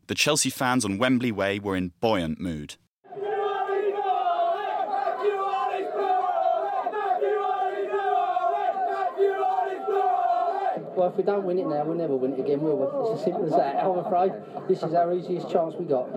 [0.06, 2.76] The Chelsea fans on Wembley Way were in buoyant mood.
[10.96, 12.86] Well, if we don't win it now, we'll never win it again, will we?
[13.12, 13.84] It's as simple as that.
[13.84, 14.32] I'm afraid
[14.66, 16.08] this is our easiest chance we got.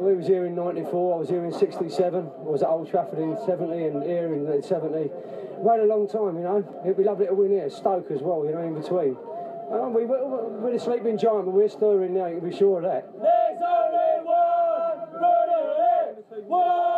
[0.00, 3.18] We was here in 94, I was here in 67, I was at Old Trafford
[3.18, 5.10] in 70 and here in 70.
[5.58, 6.64] We've had a long time, you know.
[6.84, 7.68] It'd be lovely to win here.
[7.68, 9.18] Stoke as well, you know, in between.
[9.70, 12.84] Uh, we, we're the sleeping giant, but we're stirring now, you can be sure of
[12.84, 13.12] that.
[13.20, 14.78] There's only one
[16.48, 16.88] one.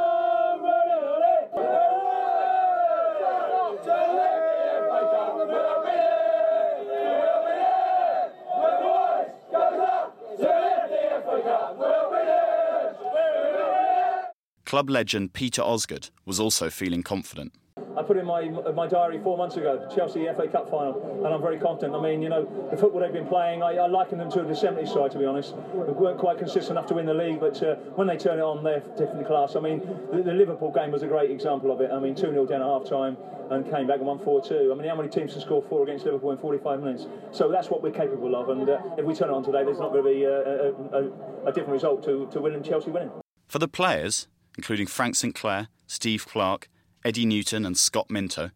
[14.70, 17.52] Club legend Peter Osgood was also feeling confident.
[17.98, 21.42] I put in my my diary four months ago, Chelsea FA Cup final, and I'm
[21.42, 21.96] very confident.
[21.96, 24.54] I mean, you know, the football they've been playing, I, I liken them to the
[24.54, 25.56] 70s side, to be honest.
[25.56, 28.42] They weren't quite consistent enough to win the league, but uh, when they turn it
[28.42, 29.56] on, they're different class.
[29.56, 29.80] I mean,
[30.12, 31.90] the, the Liverpool game was a great example of it.
[31.90, 33.16] I mean, 2 0 down at half time
[33.50, 34.70] and came back and won 4 2.
[34.70, 37.08] I mean, how many teams can score four against Liverpool in 45 minutes?
[37.32, 39.80] So that's what we're capable of, and uh, if we turn it on today, there's
[39.80, 43.10] not going to be uh, a, a, a different result to, to winning Chelsea winning.
[43.48, 44.28] For the players,
[44.60, 46.68] including Frank Sinclair, Steve Clarke,
[47.02, 48.50] Eddie Newton, and Scott Minto,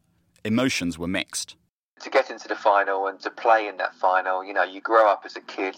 [0.45, 1.57] emotions were mixed.
[2.01, 5.09] To get into the final and to play in that final, you know, you grow
[5.09, 5.77] up as a kid.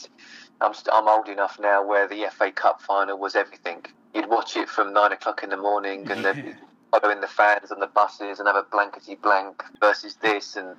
[0.60, 3.86] I'm, st- I'm old enough now where the FA Cup final was everything.
[4.16, 6.56] You'd watch it from nine o'clock in the morning and then
[6.90, 10.56] following the fans on the buses and have a blankety blank versus this.
[10.56, 10.74] And,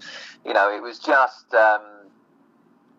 [0.45, 1.83] you know, it was just, um,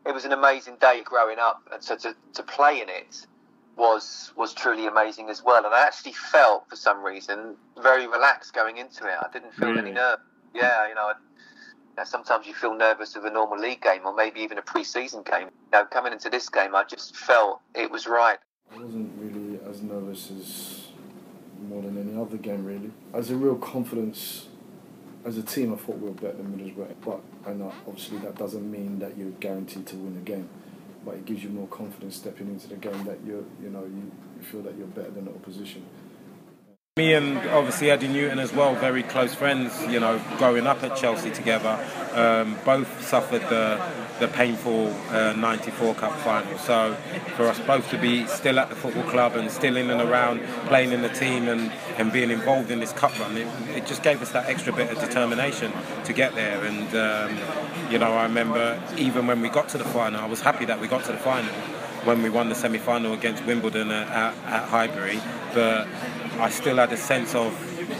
[0.06, 1.60] it was an amazing day growing up.
[1.70, 3.26] And so to, to play in it,
[3.78, 5.64] was was truly amazing as well.
[5.64, 9.14] And I actually felt, for some reason, very relaxed going into it.
[9.20, 9.80] I didn't feel Really?
[9.80, 10.18] any nerve.
[10.54, 14.00] Yeah, you know, I, you know, sometimes you feel nervous with a normal league game
[14.04, 15.48] or maybe even a pre-season game.
[15.72, 18.38] You know, coming into this game, I just felt it was right.
[18.72, 20.88] I wasn't really as nervous as
[21.68, 22.90] more than any other game, really.
[23.14, 24.48] As a real confidence,
[25.24, 26.94] as a team, I thought we were better than Middlesbrough.
[27.04, 30.48] But I know obviously that doesn't mean that you're guaranteed to win a game.
[31.04, 34.10] But it gives you more confidence stepping into the game that you're, you know, you,
[34.38, 35.84] you feel that you're better than the opposition.
[36.96, 39.86] Me and obviously Eddie Newton as well, very close friends.
[39.86, 41.78] You know, growing up at Chelsea together,
[42.14, 43.80] um, both suffered the
[44.18, 46.58] the painful uh, '94 Cup final.
[46.58, 46.94] So
[47.36, 50.40] for us both to be still at the football club and still in and around,
[50.66, 54.02] playing in the team and, and being involved in this cup run, it, it just
[54.02, 55.72] gave us that extra bit of determination
[56.04, 56.64] to get there.
[56.64, 60.40] And um, you know, I remember even when we got to the final, I was
[60.40, 61.52] happy that we got to the final
[62.04, 65.20] when we won the semi-final against Wimbledon at, at, at Highbury,
[65.52, 65.86] but
[66.38, 67.52] I still had a sense of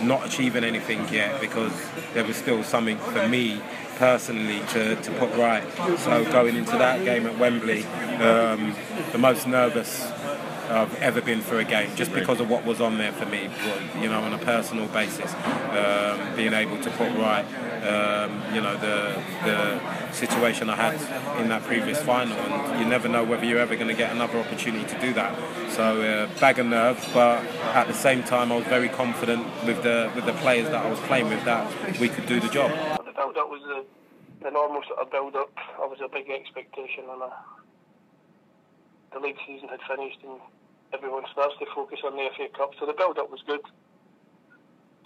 [0.03, 1.73] not achieving anything yet because
[2.15, 3.61] there was still something for me
[3.97, 5.65] personally to, to put right.
[5.99, 8.75] So going into that game at Wembley, um,
[9.13, 10.03] the most nervous
[10.71, 13.49] I've ever been for a game, just because of what was on there for me,
[14.01, 17.47] you know, on a personal basis, um, being able to put right,
[17.83, 23.09] um, you know, the the situation I had in that previous final, and you never
[23.09, 25.37] know whether you're ever going to get another opportunity to do that.
[25.73, 29.83] So uh, bag of nerves, but at the same time, I was very confident with
[29.83, 31.69] the with the players that I was playing with that
[32.01, 32.71] we could do the job.
[33.05, 33.85] The build-up was the,
[34.45, 35.53] the normal sort of build-up.
[35.81, 37.31] I was a big expectation, and a,
[39.13, 40.41] the league season had finished, and
[40.93, 42.73] everyone starts to focus on the FA Cup.
[42.79, 43.61] So the build-up was good.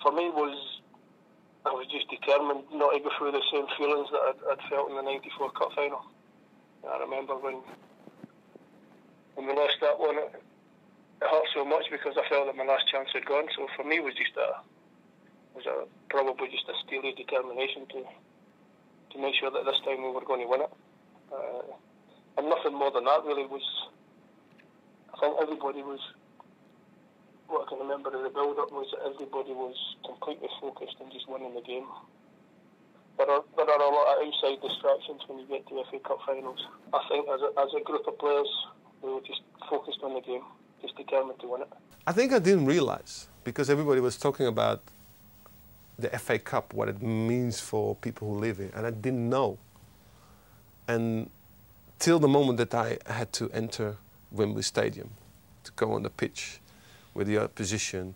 [0.02, 0.80] For me, was
[1.64, 4.90] I was just determined not to go through the same feelings that I'd, I'd felt
[4.90, 6.02] in the '94 Cup final.
[6.82, 7.62] I remember when
[9.34, 10.42] when we lost that one, it,
[11.22, 13.46] it hurt so much because I felt that my last chance had gone.
[13.54, 14.58] So for me, it was just a
[15.54, 18.02] was a probably just a steely determination to
[19.12, 20.72] to make sure that this time we were going to win it.
[21.32, 21.76] Uh,
[22.38, 23.62] and nothing more than that really was.
[25.14, 26.00] I think everybody was.
[27.52, 29.76] What I can remember of the build-up was that everybody was
[30.08, 31.84] completely focused on just winning the game.
[33.18, 36.00] There are, there are a lot of outside distractions when you get to the FA
[36.00, 36.64] Cup finals.
[36.96, 38.48] I think as a, as a group of players,
[39.02, 40.40] we were just focused on the game,
[40.80, 41.68] just determined to win it.
[42.06, 44.80] I think I didn't realize because everybody was talking about
[45.98, 49.58] the FA Cup, what it means for people who live it, and I didn't know.
[50.88, 51.28] And
[51.98, 53.98] till the moment that I had to enter
[54.30, 55.10] Wembley Stadium
[55.64, 56.61] to go on the pitch
[57.14, 58.14] with the opposition,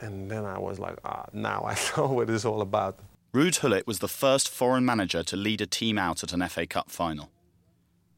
[0.00, 2.98] and then I was like, ah, now I know what it's all about.
[3.34, 6.66] Ruud Gullit was the first foreign manager to lead a team out at an FA
[6.66, 7.30] Cup final.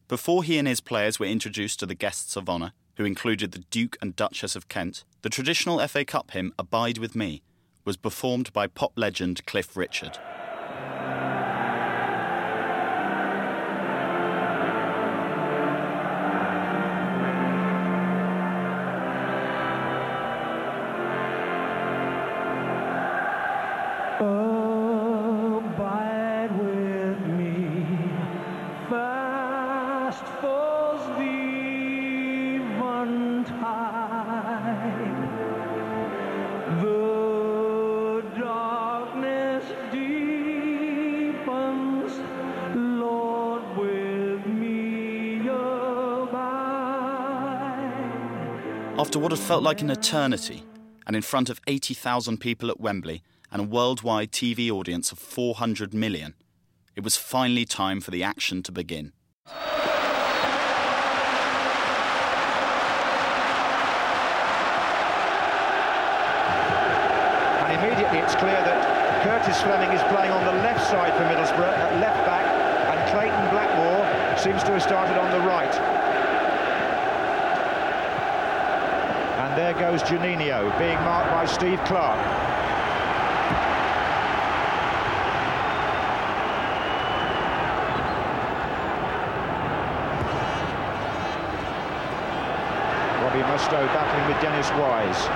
[0.06, 3.64] Before he and his players were introduced to the guests of honour, who included the
[3.70, 7.42] Duke and Duchess of Kent, the traditional FA Cup hymn Abide With Me
[7.84, 10.18] was performed by pop legend Cliff Richard.
[49.08, 50.64] After what had felt like an eternity,
[51.06, 55.94] and in front of 80,000 people at Wembley and a worldwide TV audience of 400
[55.94, 56.34] million,
[56.94, 59.14] it was finally time for the action to begin.
[59.46, 59.56] And
[67.80, 71.98] immediately it's clear that Curtis Fleming is playing on the left side for Middlesbrough, at
[71.98, 72.44] left back,
[72.92, 74.04] and Clayton Blackmore
[74.36, 75.97] seems to have started on the right.
[79.68, 82.16] There goes Juninho, being marked by Steve Clarke.
[93.20, 95.28] Robbie Mustoe battling with Dennis Wise.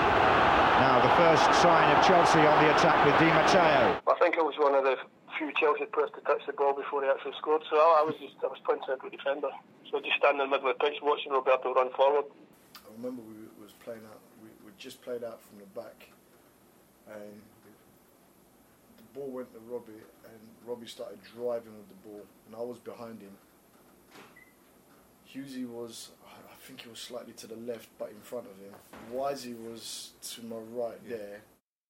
[0.80, 4.00] Now the first sign of Chelsea on the attack with Di Matteo.
[4.08, 4.96] I think I was one of the
[5.36, 7.64] few Chelsea players to touch the ball before he actually scored.
[7.68, 9.50] So I, I was just I was playing central defender.
[9.90, 12.24] So just standing in the middle of the pitch watching Roberto run forward.
[12.80, 14.20] I remember we was playing out.
[14.42, 16.08] We, we just played out from the back,
[17.06, 17.40] and
[18.96, 19.92] the, ball went to Robbie,
[20.24, 23.36] and Robbie started driving with the ball, and I was behind him.
[25.32, 28.74] Hughesy was, I think he was slightly to the left, but in front of him.
[29.14, 31.42] Wisey was to my right there.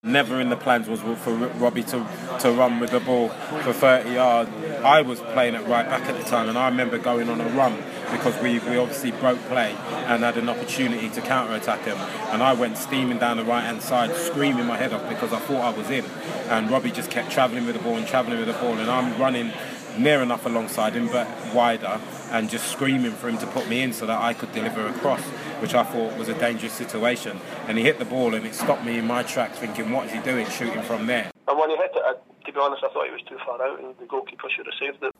[0.04, 2.04] Never in the plans was for Robbie to,
[2.40, 4.50] to run with the ball for 30 yards.
[4.82, 7.48] I was playing it right back at the time, and I remember going on a
[7.50, 7.76] run
[8.10, 11.96] because we, we obviously broke play and had an opportunity to counter attack him.
[12.32, 15.38] And I went steaming down the right hand side, screaming my head off because I
[15.38, 16.04] thought I was in.
[16.48, 19.16] And Robbie just kept travelling with the ball and travelling with the ball, and I'm
[19.20, 19.52] running
[19.98, 23.92] near enough alongside him, but wider, and just screaming for him to put me in
[23.92, 25.22] so that I could deliver a cross,
[25.60, 27.40] which I thought was a dangerous situation.
[27.68, 30.12] And he hit the ball, and it stopped me in my tracks, thinking, what is
[30.12, 31.30] he doing, shooting from there?
[31.48, 32.14] And when he hit it, I,
[32.46, 34.74] to be honest, I thought he was too far out, and the goalkeeper should have
[34.78, 35.14] saved it.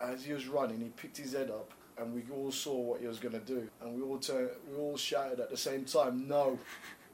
[0.00, 3.06] As he was running, he picked his head up, and we all saw what he
[3.06, 6.26] was going to do, and we all turned, we all shouted at the same time,
[6.26, 6.58] "No,"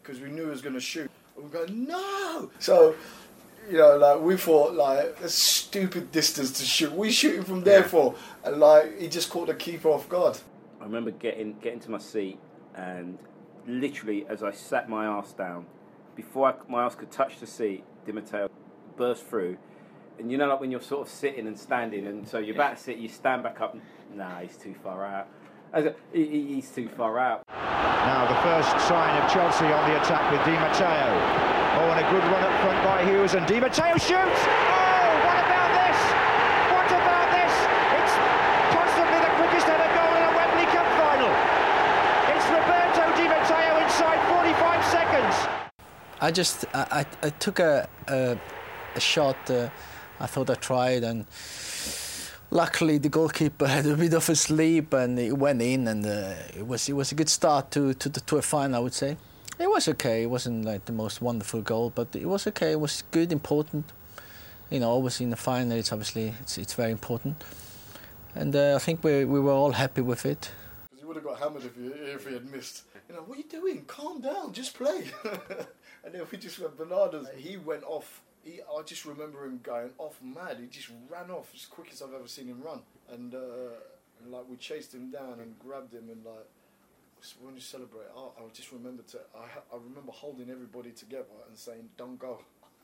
[0.03, 1.11] because we knew he was going to shoot.
[1.37, 2.95] And we go, "No!" So,
[3.71, 6.93] you know, like we thought, like a stupid distance to shoot.
[6.93, 8.15] We shooting from there for,
[8.45, 10.39] and like he just caught the keeper off guard.
[10.81, 12.39] I remember getting getting to my seat
[12.75, 13.19] and
[13.67, 15.67] literally as I sat my ass down,
[16.17, 18.49] before I, my ass could touch the seat, Di Matteo
[18.97, 19.57] burst through.
[20.19, 22.77] And you know, like when you're sort of sitting and standing, and so you're about
[22.77, 23.77] to sit, you stand back up.
[24.15, 25.29] Nah, he's too far out.
[25.73, 27.43] I said, he, he- he's too far out.
[27.51, 31.58] Now the first sign of Chelsea on the attack with Di Matteo.
[31.79, 34.11] Oh, and a good run up front by Hughes, and Di Matteo shoots!
[34.11, 35.99] Oh, what about this?
[36.75, 37.55] What about this?
[37.99, 38.15] It's
[38.75, 41.31] possibly the quickest ever goal in a Wembley Cup final.
[42.35, 45.35] It's Roberto Di Matteo inside 45 seconds.
[46.21, 48.37] I just I, I, I took a, a,
[48.97, 49.39] a shot.
[49.49, 49.69] Uh,
[50.19, 51.27] I thought I tried, and
[52.51, 56.35] luckily the goalkeeper had a bit of a sleep, and it went in, and uh,
[56.57, 58.75] it was it was a good start to to, to a final.
[58.75, 59.17] I would say
[59.59, 60.23] it was okay.
[60.23, 62.73] It wasn't like the most wonderful goal, but it was okay.
[62.73, 63.93] It was good, important.
[64.71, 67.43] You know, always in the final, it's obviously it's it's very important,
[68.35, 70.51] and uh, I think we we were all happy with it.
[70.91, 72.83] Because he would have got hammered if he, if he had missed.
[73.09, 73.85] You know, what are you doing?
[73.87, 75.11] Calm down, just play.
[76.05, 77.27] and then we just went bananas.
[77.37, 78.21] He went off.
[78.43, 80.59] He, I just remember him going off mad.
[80.61, 82.81] He just ran off as quick as I've ever seen him run.
[83.11, 83.81] And, uh,
[84.23, 86.47] and like we chased him down and grabbed him and like
[87.41, 91.57] when you celebrate, I, I just remember to I, I remember holding everybody together and
[91.57, 92.41] saying, "Don't go."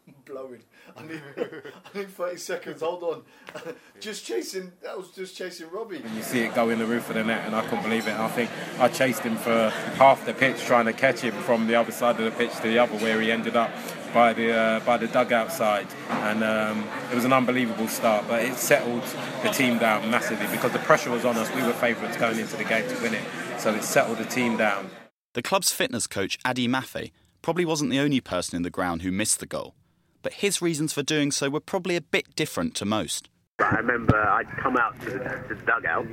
[0.06, 0.62] I'm blowing.
[0.96, 2.82] I need, I need 30 seconds.
[2.82, 3.22] Hold on.
[4.00, 4.70] just chasing.
[4.82, 6.02] That was just chasing Robbie.
[6.04, 8.06] And you see it go in the roof of the net, and I couldn't believe
[8.06, 8.12] it.
[8.12, 11.74] I think I chased him for half the pitch, trying to catch him from the
[11.74, 13.70] other side of the pitch to the other, where he ended up
[14.14, 15.86] by the uh, by the dugout side.
[16.08, 19.02] And um, it was an unbelievable start, but it settled
[19.42, 21.52] the team down massively because the pressure was on us.
[21.54, 23.22] We were favourites going into the game to win it,
[23.64, 24.90] so it settled the team down.
[25.32, 29.10] The club's fitness coach, Adi Maffei, probably wasn't the only person in the ground who
[29.10, 29.74] missed the goal,
[30.20, 33.30] but his reasons for doing so were probably a bit different to most.
[33.60, 36.06] I remember I'd come out to the, to the dugout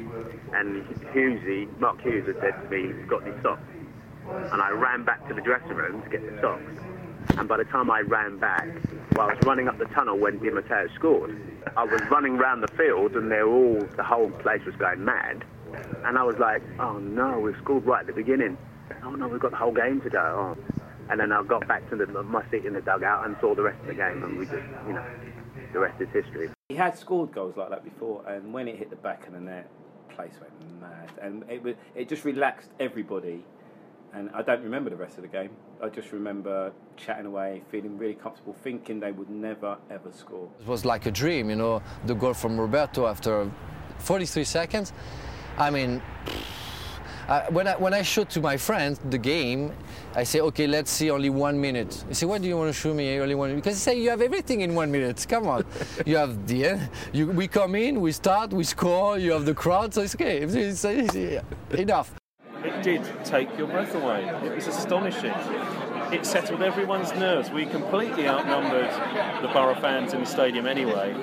[0.53, 3.61] and Hughesy, Mark Hughes had said to me, "You've got any socks?"
[4.29, 7.37] And I ran back to the dressing room to get the socks.
[7.37, 8.65] And by the time I ran back,
[9.11, 11.37] well, I was running up the tunnel when Di Matteo scored.
[11.75, 15.03] I was running round the field and they were all, the whole place was going
[15.03, 15.43] mad.
[16.05, 18.57] And I was like, oh no, we've scored right at the beginning.
[19.03, 20.55] Oh no, we've got the whole game to go.
[20.57, 20.81] Oh.
[21.09, 23.63] And then I got back to the, my seat in the dugout and saw the
[23.63, 25.03] rest of the game and we just, you know,
[25.73, 26.49] the rest is history.
[26.69, 29.39] He had scored goals like that before, and when it hit the back of the
[29.39, 29.69] net,
[30.07, 33.43] the place went mad, and it was it just relaxed everybody.
[34.13, 35.51] And I don't remember the rest of the game.
[35.81, 40.49] I just remember chatting away, feeling really comfortable, thinking they would never ever score.
[40.59, 43.49] It was like a dream, you know, the goal from Roberto after
[43.99, 44.93] 43 seconds.
[45.57, 46.01] I mean,
[47.27, 49.71] uh, when, I, when I showed to my friends the game,
[50.15, 52.03] I say, okay, let's see only one minute.
[52.09, 53.63] He say, why do you want to show me only one minute?
[53.63, 55.25] Because he say, you have everything in one minute.
[55.29, 55.63] Come on.
[56.05, 56.89] you have the end.
[57.13, 60.41] You, we come in, we start, we score, you have the crowd, so it's okay.
[60.41, 61.43] It's, it's, it's
[61.75, 62.13] enough.
[62.63, 64.25] It did take your breath away.
[64.43, 65.33] It was astonishing.
[66.11, 67.49] It settled everyone's nerves.
[67.51, 68.89] We completely outnumbered
[69.41, 71.13] the Boro fans in the stadium anyway.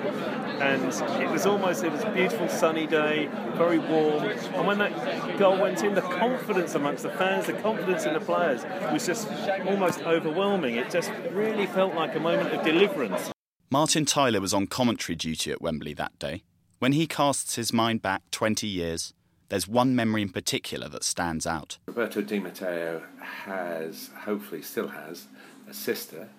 [0.59, 4.23] And it was almost, it was a beautiful sunny day, very warm.
[4.23, 8.19] And when that goal went in, the confidence amongst the fans, the confidence in the
[8.19, 9.29] players was just
[9.67, 10.75] almost overwhelming.
[10.75, 13.31] It just really felt like a moment of deliverance.
[13.71, 16.43] Martin Tyler was on commentary duty at Wembley that day.
[16.79, 19.13] When he casts his mind back 20 years,
[19.49, 21.77] there's one memory in particular that stands out.
[21.87, 23.03] Roberto Di Matteo
[23.45, 25.27] has, hopefully still has,
[25.67, 26.29] a sister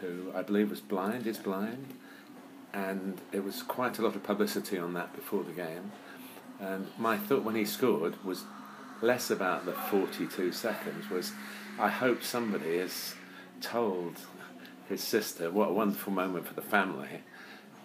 [0.00, 1.94] who I believe was blind, is blind,
[2.72, 5.92] and it was quite a lot of publicity on that before the game.
[6.60, 8.44] And my thought when he scored was
[9.00, 11.32] less about the 42 seconds, was
[11.78, 13.14] I hope somebody has
[13.60, 14.16] told
[14.88, 17.22] his sister what a wonderful moment for the family.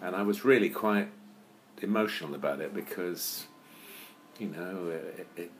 [0.02, 1.08] And I was really quite
[1.82, 3.46] emotional about it because
[4.40, 5.52] you know, it, it,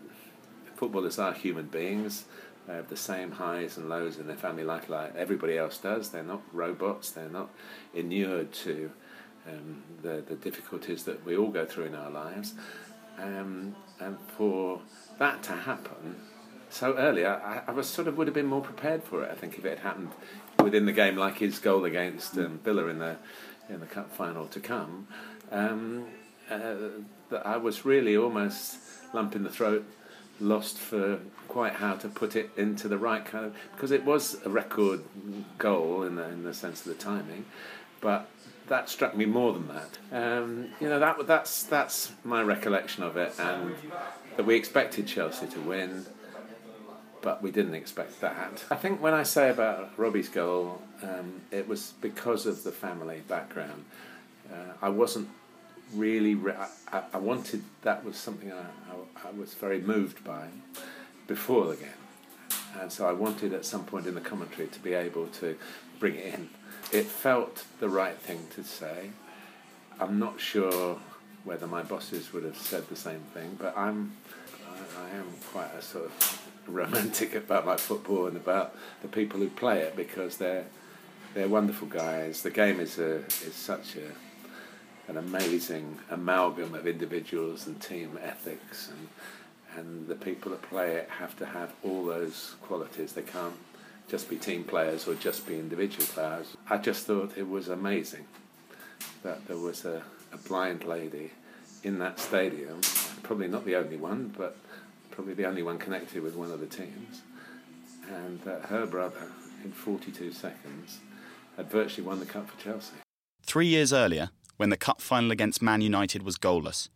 [0.77, 2.25] footballers are human beings.
[2.67, 6.11] They have the same highs and lows in their family life like everybody else does.
[6.11, 7.11] They're not robots.
[7.11, 7.51] They're not
[7.95, 8.91] inured to
[9.47, 12.55] um, the the difficulties that we all go through in our lives.
[13.19, 14.81] Um, and for
[15.19, 16.17] that to happen
[16.71, 19.31] so early, I, I was sort of would have been more prepared for it.
[19.31, 20.11] I think if it had happened
[20.63, 23.17] within the game, like his goal against um, Villa in the
[23.69, 25.09] in the cup final to come.
[25.51, 26.07] Um,
[26.51, 26.75] uh,
[27.31, 28.79] that I was really almost
[29.13, 29.85] lump in the throat,
[30.41, 34.37] lost for quite how to put it into the right kind of because it was
[34.45, 35.03] a record
[35.59, 37.45] goal in the, in the sense of the timing,
[38.01, 38.29] but
[38.69, 39.99] that struck me more than that.
[40.13, 43.75] Um, you know that that's that's my recollection of it, and
[44.37, 46.07] that we expected Chelsea to win,
[47.21, 48.65] but we didn't expect that.
[48.71, 53.23] I think when I say about Robbie's goal, um, it was because of the family
[53.27, 53.85] background.
[54.51, 55.29] Uh, I wasn't
[55.95, 56.35] really.
[56.35, 56.55] Re-
[56.93, 60.49] I, I, wanted that was something I, I, I was very moved by
[61.27, 61.89] before the game,
[62.81, 65.57] and so I wanted at some point in the commentary to be able to
[65.99, 66.51] bring it in.
[66.93, 69.11] It felt the right thing to say.
[70.01, 70.99] I'm not sure
[71.45, 74.17] whether my bosses would have said the same thing, but I'm
[74.67, 79.41] I, I am quite a sort of romantic about my football and about the people
[79.41, 80.67] who play it because they're
[81.35, 82.43] they're wonderful guys.
[82.43, 84.11] The game is a is such a
[85.11, 89.09] an amazing amalgam of individuals and team ethics and
[89.77, 93.13] and the people that play it have to have all those qualities.
[93.13, 93.55] They can't
[94.09, 96.57] just be team players or just be individual players.
[96.69, 98.27] I just thought it was amazing
[99.23, 100.03] that there was a,
[100.33, 101.31] a blind lady
[101.85, 102.81] in that stadium,
[103.23, 104.57] probably not the only one, but
[105.13, 107.23] probably the only one connected with one of the teams,
[108.13, 109.29] and that her brother,
[109.65, 110.99] in 42 seconds,
[111.57, 112.95] had virtually won the cup for Chelsea.
[113.43, 114.31] Three years earlier,
[114.61, 116.91] when the cup final against Man United was goalless,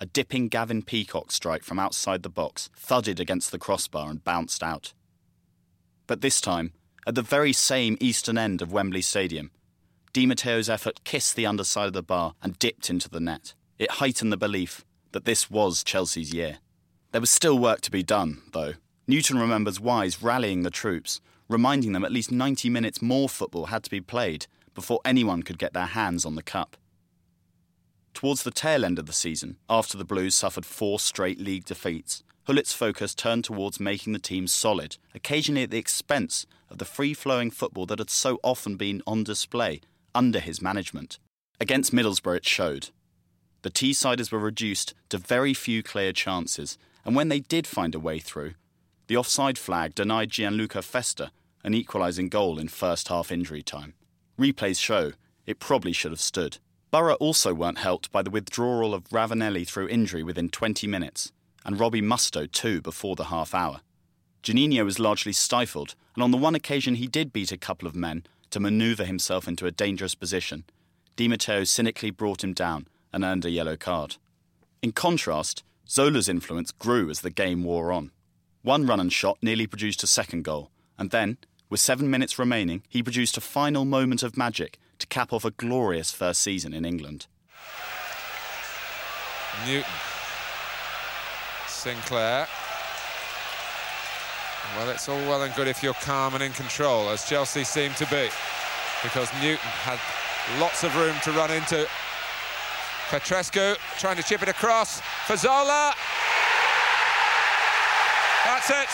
[0.00, 4.62] a dipping Gavin Peacock strike from outside the box thudded against the crossbar and bounced
[4.62, 4.94] out.
[6.06, 6.72] But this time,
[7.06, 9.50] at the very same eastern end of Wembley Stadium,
[10.14, 13.52] Di Matteo's effort kissed the underside of the bar and dipped into the net.
[13.78, 16.56] It heightened the belief that this was Chelsea's year.
[17.12, 18.72] There was still work to be done, though.
[19.06, 23.82] Newton remembers Wise rallying the troops, reminding them at least 90 minutes more football had
[23.82, 26.78] to be played before anyone could get their hands on the cup.
[28.14, 32.22] Towards the tail end of the season, after the Blues suffered four straight league defeats,
[32.46, 37.14] Gullit's focus turned towards making the team solid, occasionally at the expense of the free
[37.14, 39.80] flowing football that had so often been on display
[40.14, 41.18] under his management.
[41.60, 42.90] Against Middlesbrough, it showed.
[43.62, 48.00] The Teessiders were reduced to very few clear chances, and when they did find a
[48.00, 48.54] way through,
[49.06, 51.30] the offside flag denied Gianluca Festa
[51.62, 53.94] an equalising goal in first half injury time.
[54.38, 55.12] Replays show
[55.46, 56.58] it probably should have stood.
[56.90, 61.30] Boro also weren't helped by the withdrawal of Ravanelli through injury within 20 minutes,
[61.64, 63.80] and Robbie Mustoe too before the half hour.
[64.42, 67.94] Juninho was largely stifled, and on the one occasion he did beat a couple of
[67.94, 70.64] men to manoeuvre himself into a dangerous position,
[71.14, 74.16] Di Matteo cynically brought him down and earned a yellow card.
[74.82, 78.10] In contrast, Zola's influence grew as the game wore on.
[78.62, 81.38] One run and shot nearly produced a second goal, and then,
[81.68, 85.50] with seven minutes remaining, he produced a final moment of magic to cap off a
[85.50, 87.26] glorious first season in England.
[89.66, 89.90] Newton.
[91.66, 92.46] Sinclair.
[94.76, 97.92] Well, it's all well and good if you're calm and in control, as Chelsea seem
[97.94, 98.28] to be,
[99.02, 99.98] because Newton had
[100.60, 101.88] lots of room to run into.
[103.08, 105.92] Petrescu trying to chip it across for Zola.
[108.44, 108.88] That's it.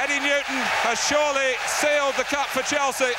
[0.00, 3.12] Eddie Newton has surely sealed the cup for Chelsea.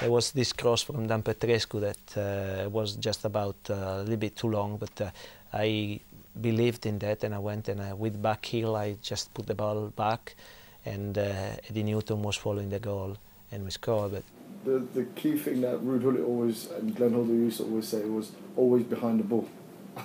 [0.00, 4.16] There was this cross from Dan Petrescu that uh, was just about uh, a little
[4.16, 5.10] bit too long, but uh,
[5.52, 5.98] I
[6.40, 9.56] believed in that and I went and uh, with back heel I just put the
[9.56, 10.36] ball back
[10.84, 13.16] and uh, Eddie Newton was following the goal
[13.50, 14.12] and we scored.
[14.12, 14.22] But
[14.64, 18.04] the, the key thing that Ruud Gullit always and Glenn Hoddle used to always say
[18.04, 19.48] was always behind the ball.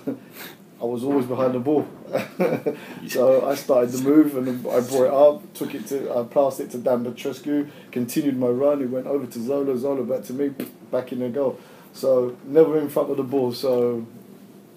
[0.80, 1.86] I was always behind the ball.
[3.08, 6.60] so I started the move and I brought it up, took it to, I passed
[6.60, 10.32] it to Dan Petrescu, continued my run, it went over to Zola, Zola back to
[10.32, 10.48] me,
[10.90, 11.58] back in the goal.
[11.92, 14.06] So never in front of the ball, so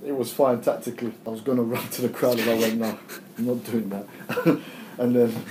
[0.06, 1.14] it was fine tactically.
[1.26, 3.00] I was going to run to the crowd and I went, no,
[3.38, 4.06] I'm not doing that.
[5.00, 5.46] and then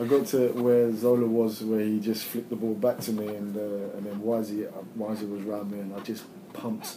[0.00, 3.26] I got to where Zola was, where he just flicked the ball back to me,
[3.28, 6.24] and uh, and then Wisey, Wisey was around me, and I just
[6.54, 6.96] pumped,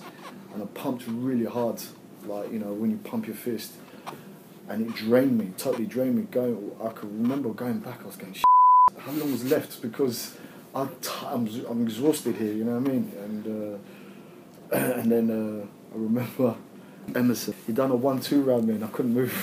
[0.53, 1.81] and I pumped really hard,
[2.27, 3.73] like you know when you pump your fist,
[4.69, 6.23] and it drained me, totally drained me.
[6.23, 8.01] Going, I could remember going back.
[8.03, 8.35] I was going,
[8.99, 10.37] how long was left because
[10.75, 12.53] I'm I'm exhausted here.
[12.53, 13.11] You know what I mean?
[13.23, 13.81] And
[14.73, 16.55] uh, and then uh, I remember
[17.15, 17.53] Emerson.
[17.67, 19.33] He done a one-two round me, and I couldn't move.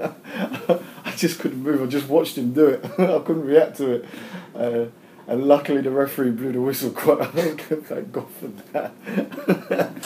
[1.04, 1.82] I just couldn't move.
[1.82, 2.84] I just watched him do it.
[2.98, 4.04] I couldn't react to it.
[4.54, 4.86] Uh,
[5.28, 7.28] and luckily, the referee blew the whistle quite.
[7.30, 8.92] Thank God for that.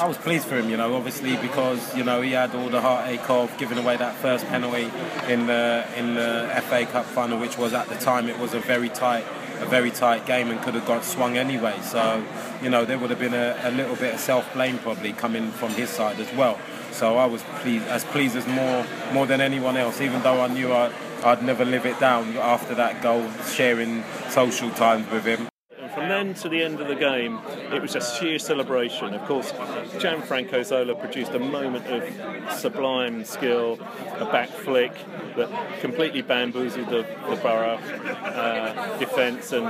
[0.01, 2.81] I was pleased for him, you know, obviously because you know he had all the
[2.81, 4.91] heartache of giving away that first penalty
[5.31, 8.61] in the in the FA Cup final, which was at the time it was a
[8.61, 9.25] very tight
[9.61, 11.79] a very tight game and could have got swung anyway.
[11.83, 12.25] So,
[12.63, 15.71] you know, there would have been a, a little bit of self-blame probably coming from
[15.73, 16.59] his side as well.
[16.93, 20.49] So I was pleased, as pleased as more more than anyone else, even though I
[20.49, 20.91] knew I,
[21.23, 25.49] I'd never live it down after that goal, sharing social times with him.
[25.79, 27.39] And from then to the end of the game,
[27.73, 29.13] it was just sheer celebration.
[29.13, 29.53] Of course,
[29.99, 33.79] Gianfranco Zola produced a moment of sublime skill,
[34.19, 34.93] a back flick
[35.37, 39.53] that completely bamboozled the, the Boro uh, defence.
[39.53, 39.69] And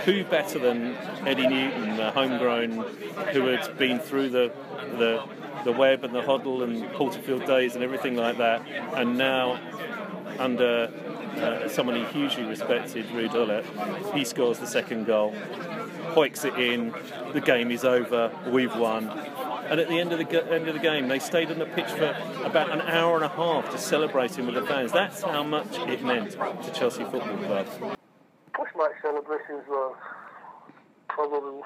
[0.00, 2.72] who better than Eddie Newton, the homegrown,
[3.32, 4.52] who had been through the,
[4.98, 5.24] the
[5.62, 9.60] the Webb and the Hoddle and Porterfield days and everything like that, and now
[10.38, 10.90] under
[11.36, 13.64] uh, someone he hugely respected, Ruud Gullit,
[14.14, 15.32] he scores the second goal,
[16.12, 16.94] hoiks it in,
[17.32, 19.08] the game is over, we've won.
[19.70, 21.90] And at the end of the end of the game, they stayed on the pitch
[21.90, 24.90] for about an hour and a half, just celebrating with the fans.
[24.90, 27.66] That's how much it meant to Chelsea Football Club.
[28.52, 29.92] Post-match celebrations were
[31.08, 31.62] probably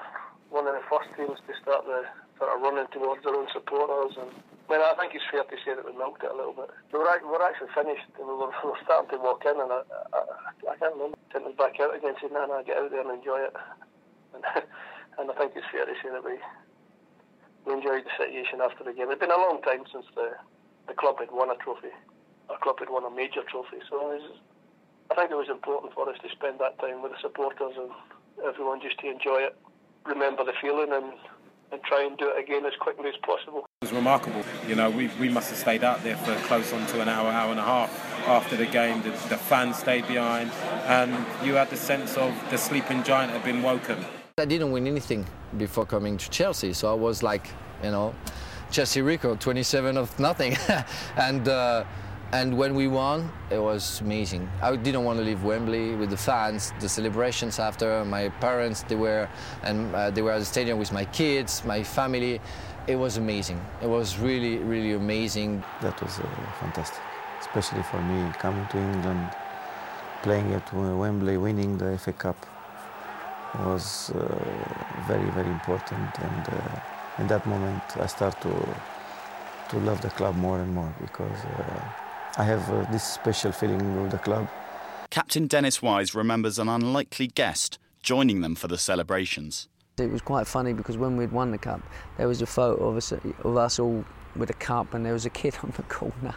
[0.51, 2.03] one of the first teams to start the
[2.37, 4.17] sort of running towards their own supporters.
[4.21, 4.29] And
[4.69, 6.69] I I think it's fair to say that we milked it a little bit.
[6.91, 9.53] We were, we were actually finished and we were, we were starting to walk in,
[9.53, 9.81] and I,
[10.13, 10.19] I,
[10.71, 13.13] I can't remember sending us back out again, saying, "No, no, get out there and
[13.13, 13.55] enjoy it."
[14.35, 14.43] And,
[15.15, 16.35] and I think it's fair to say that we
[17.63, 19.07] we enjoyed the situation after the game.
[19.07, 20.35] It'd been a long time since the
[20.87, 21.95] the club had won a trophy.
[22.49, 24.27] Our club had won a major trophy, so it was,
[25.09, 27.89] I think it was important for us to spend that time with the supporters and
[28.43, 29.55] everyone just to enjoy it,
[30.05, 31.15] remember the feeling, and
[31.71, 33.65] and try and do it again as quickly as possible.
[33.81, 34.41] It was remarkable.
[34.67, 37.29] You know, we, we must have stayed out there for close on to an hour,
[37.29, 37.91] hour and a half
[38.25, 39.03] after the game.
[39.03, 40.49] The, the fans stayed behind,
[40.85, 41.11] and
[41.45, 44.03] you had the sense of the sleeping giant had been woken.
[44.37, 47.49] I didn't win anything before coming to Chelsea, so I was like,
[47.83, 48.15] you know,
[48.71, 50.57] Chelsea record, 27 of nothing,
[51.17, 51.47] and.
[51.47, 51.83] Uh,
[52.31, 54.49] and when we won, it was amazing.
[54.61, 58.03] I didn't want to leave Wembley with the fans, the celebrations after.
[58.03, 59.29] My parents, they were,
[59.63, 62.41] and uh, they were at the stadium with my kids, my family.
[62.87, 63.59] It was amazing.
[63.81, 65.63] It was really, really amazing.
[65.81, 66.27] That was uh,
[66.59, 67.01] fantastic,
[67.41, 69.29] especially for me coming to England,
[70.21, 72.37] playing at Wembley, winning the FA Cup
[73.63, 74.17] was uh,
[75.07, 76.09] very, very important.
[76.19, 76.79] And uh,
[77.19, 78.53] in that moment, I start to
[79.69, 81.39] to love the club more and more because.
[81.45, 81.79] Uh,
[82.37, 84.49] I have uh, this special feeling with the club.
[85.09, 89.69] Captain Dennis Wise remembers an unlikely guest joining them for the celebrations.
[89.97, 91.79] It was quite funny because when we'd won the cup,
[92.17, 94.03] there was a photo of us, of us all
[94.35, 96.35] with a cup, and there was a kid on the corner.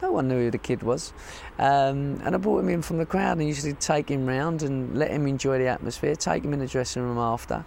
[0.00, 1.12] no one knew who the kid was.
[1.58, 4.96] Um, and I brought him in from the crowd and to take him round and
[4.96, 7.66] let him enjoy the atmosphere, take him in the dressing room after,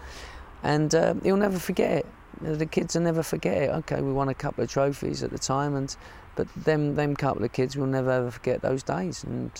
[0.63, 2.05] and uh, he'll never forget it.
[2.41, 3.69] The kids will never forget it.
[3.69, 5.95] Okay, we won a couple of trophies at the time, and
[6.35, 9.23] but them them couple of kids will never ever forget those days.
[9.25, 9.51] And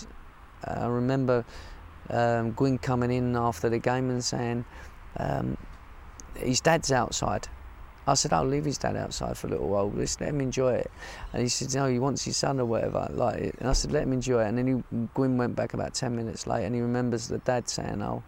[0.66, 1.44] uh, I remember
[2.08, 4.64] um, Gwyn coming in after the game and saying,
[5.16, 5.56] um,
[6.34, 7.48] "His dad's outside."
[8.06, 9.90] I said, "I'll leave his dad outside for a little while.
[9.94, 10.90] Let's let him enjoy it."
[11.32, 14.04] And he said, "No, he wants his son or whatever." Like, and I said, "Let
[14.04, 16.80] him enjoy it." And then he, Gwyn went back about ten minutes later, and he
[16.80, 18.22] remembers the dad saying, "Oh."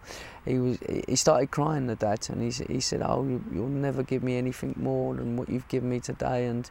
[0.45, 0.77] He was.
[1.07, 1.87] He started crying.
[1.87, 5.37] The dad, and he, he said, "Oh, you, will never give me anything more than
[5.37, 6.69] what you've given me today." And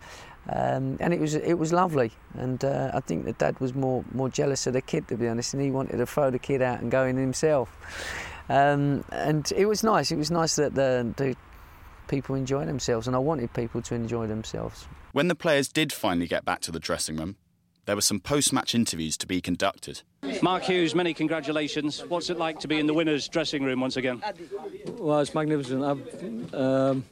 [0.49, 4.05] um, and it was it was lovely, and uh, I think the dad was more
[4.13, 6.61] more jealous of the kid to be honest, and he wanted to throw the kid
[6.61, 7.71] out and go in himself.
[8.49, 10.11] Um, and it was nice.
[10.11, 11.36] It was nice that the, the
[12.09, 14.86] people enjoy themselves, and I wanted people to enjoy themselves.
[15.12, 17.36] When the players did finally get back to the dressing room,
[17.84, 20.03] there were some post-match interviews to be conducted.
[20.40, 22.05] Mark Hughes, many congratulations.
[22.07, 24.22] What's it like to be in the winners' dressing room once again?
[24.99, 25.82] Well, it's magnificent.
[25.82, 27.05] I've, um,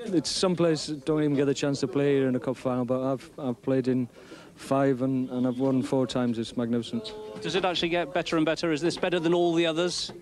[0.00, 2.84] it's some places don't even get a chance to play here in a cup final,
[2.84, 4.08] but I've I've played in
[4.54, 6.38] five and, and I've won four times.
[6.38, 7.12] It's magnificent.
[7.40, 8.70] Does it actually get better and better?
[8.70, 10.12] Is this better than all the others?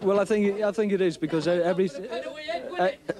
[0.00, 1.90] Well, I think I think it is because every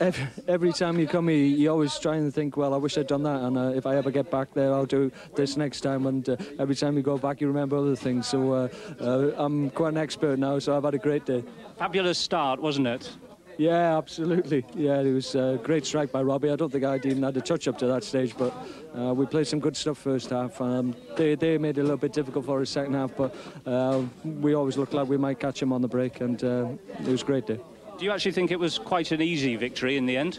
[0.01, 3.09] every, every time you come here, you always try and think, well, I wish I'd
[3.09, 6.07] done that, and uh, if I ever get back there, I'll do this next time.
[6.07, 8.29] And uh, every time you go back, you remember other things.
[8.29, 8.68] So uh,
[9.01, 10.59] uh I'm quite an expert now.
[10.61, 11.43] So I've had a great day.
[11.79, 13.11] Fabulous start, wasn't it?
[13.59, 14.64] Yeah, absolutely.
[14.76, 16.50] Yeah, it was a great strike by Robbie.
[16.50, 18.54] I don't think I'd even had a touch up to that stage, but
[18.96, 20.61] uh, we played some good stuff first half.
[20.61, 23.34] Um, they, they made it a little bit difficult for us second half, but
[23.66, 26.68] uh, we always looked like we might catch him on the break, and uh,
[27.00, 27.59] it was a great day.
[27.98, 30.38] Do you actually think it was quite an easy victory in the end?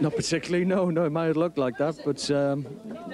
[0.00, 1.04] Not particularly, no, no.
[1.04, 2.66] It might have looked like that, but um,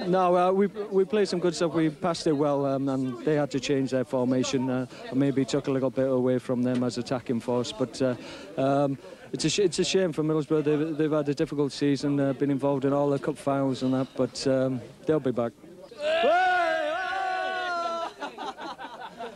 [0.07, 1.75] no, uh, we we played some good stuff.
[1.75, 4.71] We passed it well, um, and they had to change their formation.
[4.71, 8.01] Uh, and maybe took a little bit away from them as attacking force, but.
[8.01, 8.15] Uh,
[8.57, 8.99] um,
[9.33, 10.63] it's a, it's a shame for Middlesbrough.
[10.65, 13.93] They've, they've had a difficult season, uh, been involved in all the cup finals and
[13.93, 15.53] that, but um, they'll be back.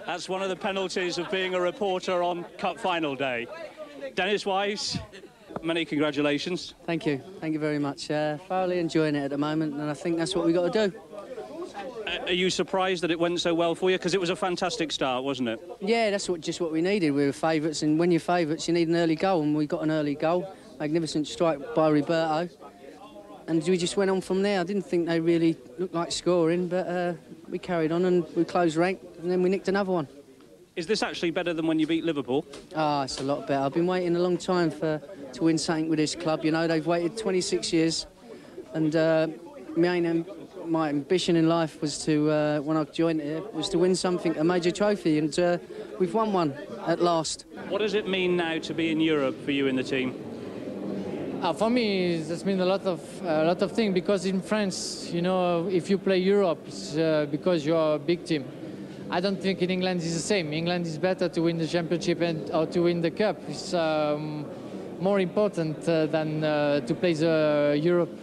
[0.06, 3.46] That's one of the penalties of being a reporter on Cup Final Day.
[4.14, 4.98] Dennis Wise,
[5.62, 6.74] many congratulations.
[6.86, 7.22] Thank you.
[7.40, 8.10] Thank you very much.
[8.10, 10.88] Uh, thoroughly enjoying it at the moment, and I think that's what we've got to
[10.88, 10.98] do.
[12.06, 13.98] Uh, are you surprised that it went so well for you?
[13.98, 15.60] Because it was a fantastic start, wasn't it?
[15.80, 17.10] Yeah, that's what just what we needed.
[17.12, 19.82] We were favourites, and when you're favourites, you need an early goal, and we got
[19.82, 20.52] an early goal.
[20.78, 22.48] Magnificent strike by Roberto.
[23.46, 24.60] And we just went on from there.
[24.60, 27.14] I didn't think they really looked like scoring, but uh,
[27.48, 30.08] we carried on and we closed rank, and then we nicked another one.
[30.80, 32.46] Is this actually better than when you beat Liverpool?
[32.74, 33.62] Ah, it's a lot better.
[33.62, 34.98] I've been waiting a long time for
[35.34, 36.42] to win something with this club.
[36.42, 38.06] You know, they've waited 26 years,
[38.72, 39.26] and uh,
[39.76, 40.24] my, aim,
[40.64, 44.34] my ambition in life was to, uh, when I joined here, was to win something,
[44.38, 45.58] a major trophy, and uh,
[45.98, 46.54] we've won one
[46.86, 47.44] at last.
[47.68, 50.14] What does it mean now to be in Europe for you in the team?
[51.42, 55.10] Uh, for me, that's mean a lot of a lot of things because in France,
[55.12, 58.46] you know, if you play Europe, it's uh, because you're a big team.
[59.12, 60.52] I don't think in England is the same.
[60.52, 63.36] England is better to win the championship and or to win the cup.
[63.48, 64.46] It's um,
[65.00, 68.16] more important uh, than uh, to play the Europe.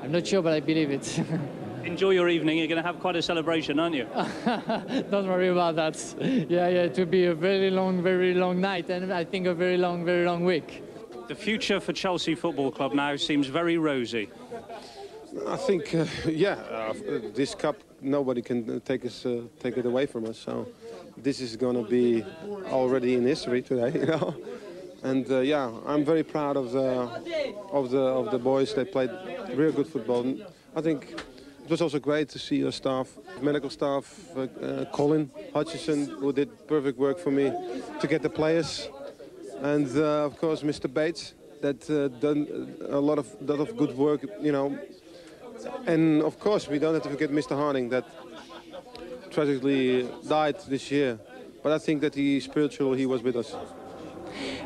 [0.00, 1.20] I'm not sure, but I believe it.
[1.84, 2.58] Enjoy your evening.
[2.58, 4.04] You're going to have quite a celebration, aren't you?
[5.10, 5.96] don't worry about that.
[6.20, 9.54] Yeah, yeah, it will be a very long, very long night, and I think a
[9.54, 10.84] very long, very long week.
[11.26, 14.28] The future for Chelsea Football Club now seems very rosy.
[15.48, 16.94] I think, uh, yeah, uh,
[17.34, 20.38] this cup nobody can take us uh, take it away from us.
[20.38, 20.68] So
[21.16, 22.24] this is going to be
[22.66, 24.34] already in history today, you know.
[25.02, 26.88] And uh, yeah, I'm very proud of the
[27.72, 28.74] of the of the boys.
[28.74, 29.10] They played
[29.54, 30.22] real good football.
[30.22, 31.12] And I think
[31.64, 33.08] it was also great to see our staff,
[33.40, 34.04] medical staff,
[34.36, 37.52] uh, uh, Colin Hutchinson, who did perfect work for me
[38.00, 38.88] to get the players
[39.62, 40.92] and uh, of course Mr.
[40.92, 44.78] Bates that uh, done a lot of lot of good work, you know.
[45.86, 47.56] And of course we don't have to forget Mr.
[47.56, 48.04] Harding that
[49.30, 51.18] tragically died this year.
[51.62, 53.54] But I think that he spiritual he was with us.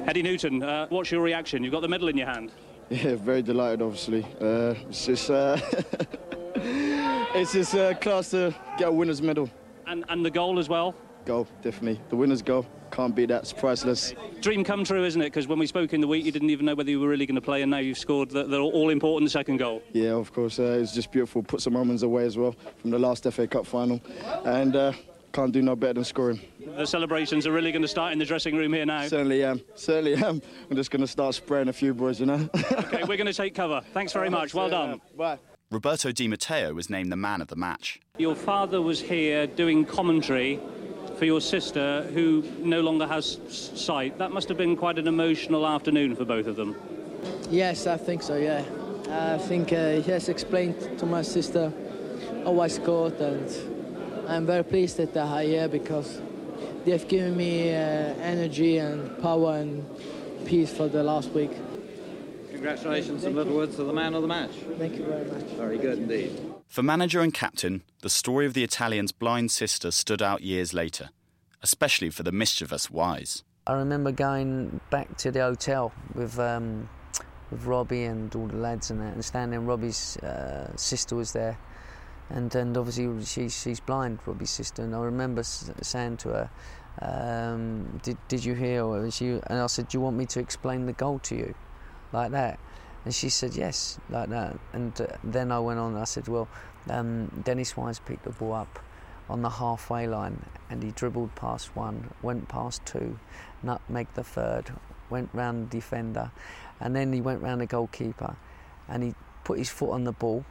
[0.07, 1.62] Eddie Newton, uh, what's your reaction?
[1.62, 2.53] You've got the medal in your hand.
[2.90, 4.22] Yeah, very delighted, obviously.
[4.38, 5.59] Uh, it's just, uh,
[6.55, 9.49] it's just uh, class to get a winner's medal.
[9.86, 10.95] And, and the goal as well?
[11.25, 12.01] Goal, definitely.
[12.09, 12.66] The winner's goal.
[12.91, 13.43] Can't beat that.
[13.43, 14.12] It's priceless.
[14.41, 15.27] Dream come true, isn't it?
[15.27, 17.27] Because when we spoke in the week, you didn't even know whether you were really
[17.27, 19.83] going to play, and now you've scored the, the all-important second goal.
[19.93, 20.59] Yeah, of course.
[20.59, 21.43] Uh, it's just beautiful.
[21.43, 24.01] Put some moments away as well from the last FA Cup final.
[24.45, 24.93] And uh,
[25.33, 26.41] can't do no better than scoring.
[26.77, 29.07] The celebrations are really going to start in the dressing room here now.
[29.07, 29.62] Certainly am.
[29.75, 30.43] Certainly am.
[30.70, 32.49] I'm just going to start spraying a few boys, you know.
[32.73, 33.81] okay, we're going to take cover.
[33.95, 34.53] Thanks very much.
[34.53, 35.01] Well done.
[35.16, 35.39] Bye.
[35.70, 37.99] Roberto Di Matteo was named the man of the match.
[38.18, 40.61] Your father was here doing commentary
[41.23, 44.18] for your sister, who no longer has sight.
[44.18, 46.75] That must have been quite an emotional afternoon for both of them.
[47.49, 48.64] Yes, I think so, yeah.
[49.09, 51.73] I think uh, he has explained to my sister
[52.43, 56.20] how I scored, and I'm very pleased that they are here because
[56.85, 57.79] they have given me uh,
[58.18, 59.87] energy and power and
[60.45, 61.53] peace for the last week.
[62.51, 64.51] Congratulations, some little words to the man of the match.
[64.77, 65.45] Thank you very much.
[65.53, 66.52] Very good indeed.
[66.73, 71.11] For manager and captain, the story of the Italian's blind sister stood out years later,
[71.61, 73.45] especially for the mischievous Wise.
[73.66, 76.89] I remember going back to the hotel with um,
[77.51, 79.66] with Robbie and all the lads and and standing.
[79.66, 81.59] Robbie's uh, sister was there,
[82.31, 84.83] and and obviously she, she's blind, Robbie's sister.
[84.83, 86.51] And I remember saying to her,
[87.03, 90.41] um, "Did did you hear?" Or she, and I said, "Do you want me to
[90.41, 91.55] explain the goal to you?"
[92.12, 92.59] like that.
[93.05, 94.57] And she said, yes, like that.
[94.73, 96.49] And uh, then I went on, I said, well,
[96.89, 98.79] um, Dennis Wise picked the ball up
[99.29, 103.19] on the halfway line and he dribbled past one, went past two,
[103.63, 104.73] nutmeg the third,
[105.11, 106.31] went round the defender,
[106.81, 108.37] and then he went round the goalkeeper
[108.89, 110.45] and he put his foot on the ball,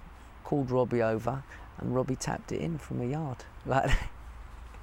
[0.43, 1.43] called Robbie over,
[1.77, 3.37] and Robbie tapped it in from a yard.
[3.65, 3.91] Like.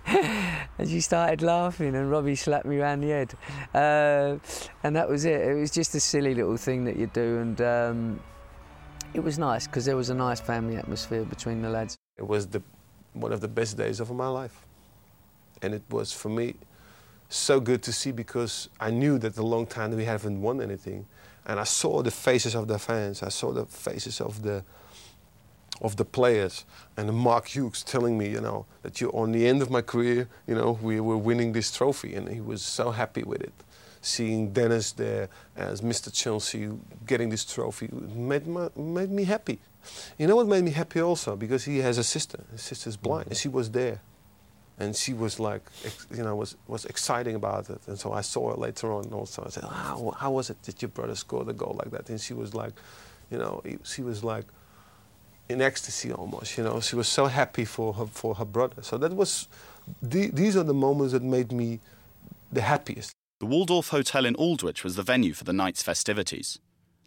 [0.78, 3.34] and she started laughing, and Robbie slapped me around the head,
[3.74, 4.38] uh,
[4.82, 5.40] and that was it.
[5.40, 8.20] It was just a silly little thing that you do, and um,
[9.12, 11.96] it was nice because there was a nice family atmosphere between the lads.
[12.16, 12.62] It was the
[13.12, 14.64] one of the best days of my life,
[15.60, 16.54] and it was for me
[17.28, 21.04] so good to see because I knew that a long time we haven't won anything,
[21.44, 23.22] and I saw the faces of the fans.
[23.22, 24.64] I saw the faces of the
[25.80, 26.64] of the players
[26.96, 30.28] and Mark Hughes telling me, you know, that you're on the end of my career,
[30.46, 33.52] you know, we were winning this trophy, and he was so happy with it.
[34.00, 36.12] Seeing Dennis there as Mr.
[36.12, 36.70] Chelsea
[37.06, 39.58] getting this trophy made, my, made me happy.
[40.18, 41.36] You know what made me happy also?
[41.36, 42.44] Because he has a sister.
[42.52, 44.00] His sister's blind, and she was there.
[44.80, 45.62] And she was like,
[46.14, 47.80] you know, was, was exciting about it.
[47.88, 49.42] And so I saw her later on also.
[49.44, 52.08] I said, how, how was it that your brother scored a goal like that?
[52.10, 52.74] And she was like,
[53.28, 54.44] you know, she was like,
[55.48, 56.58] in ecstasy almost.
[56.58, 58.82] You know, she was so happy for her for her brother.
[58.82, 59.48] So that was
[60.02, 61.80] the, these are the moments that made me
[62.52, 63.12] the happiest.
[63.40, 66.58] The Waldorf Hotel in Aldwych was the venue for the night's festivities.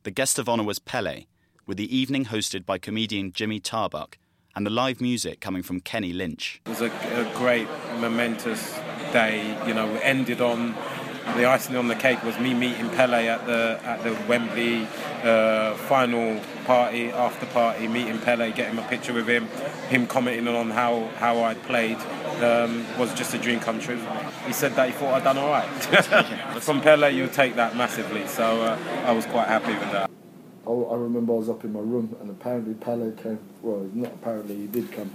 [0.03, 1.25] The guest of honour was Pele,
[1.67, 4.17] with the evening hosted by comedian Jimmy Tarbuck
[4.55, 6.61] and the live music coming from Kenny Lynch.
[6.65, 7.67] It was a, a great,
[7.99, 8.79] momentous
[9.11, 9.57] day.
[9.67, 10.75] You know, ended on
[11.35, 14.87] the icing on the cake was me meeting Pele at the at the Wembley
[15.23, 19.47] uh, final party, after party, meeting Pele, getting a picture with him,
[19.89, 21.97] him commenting on how how I played.
[22.41, 23.99] Um, was just a dream come true.
[24.47, 25.67] He said that he thought I'd done all right.
[26.61, 30.09] From Pele, you'll take that massively, so uh, I was quite happy with that.
[30.65, 33.39] I, I remember I was up in my room and apparently Pele came.
[33.61, 35.13] Well, not apparently, he did come.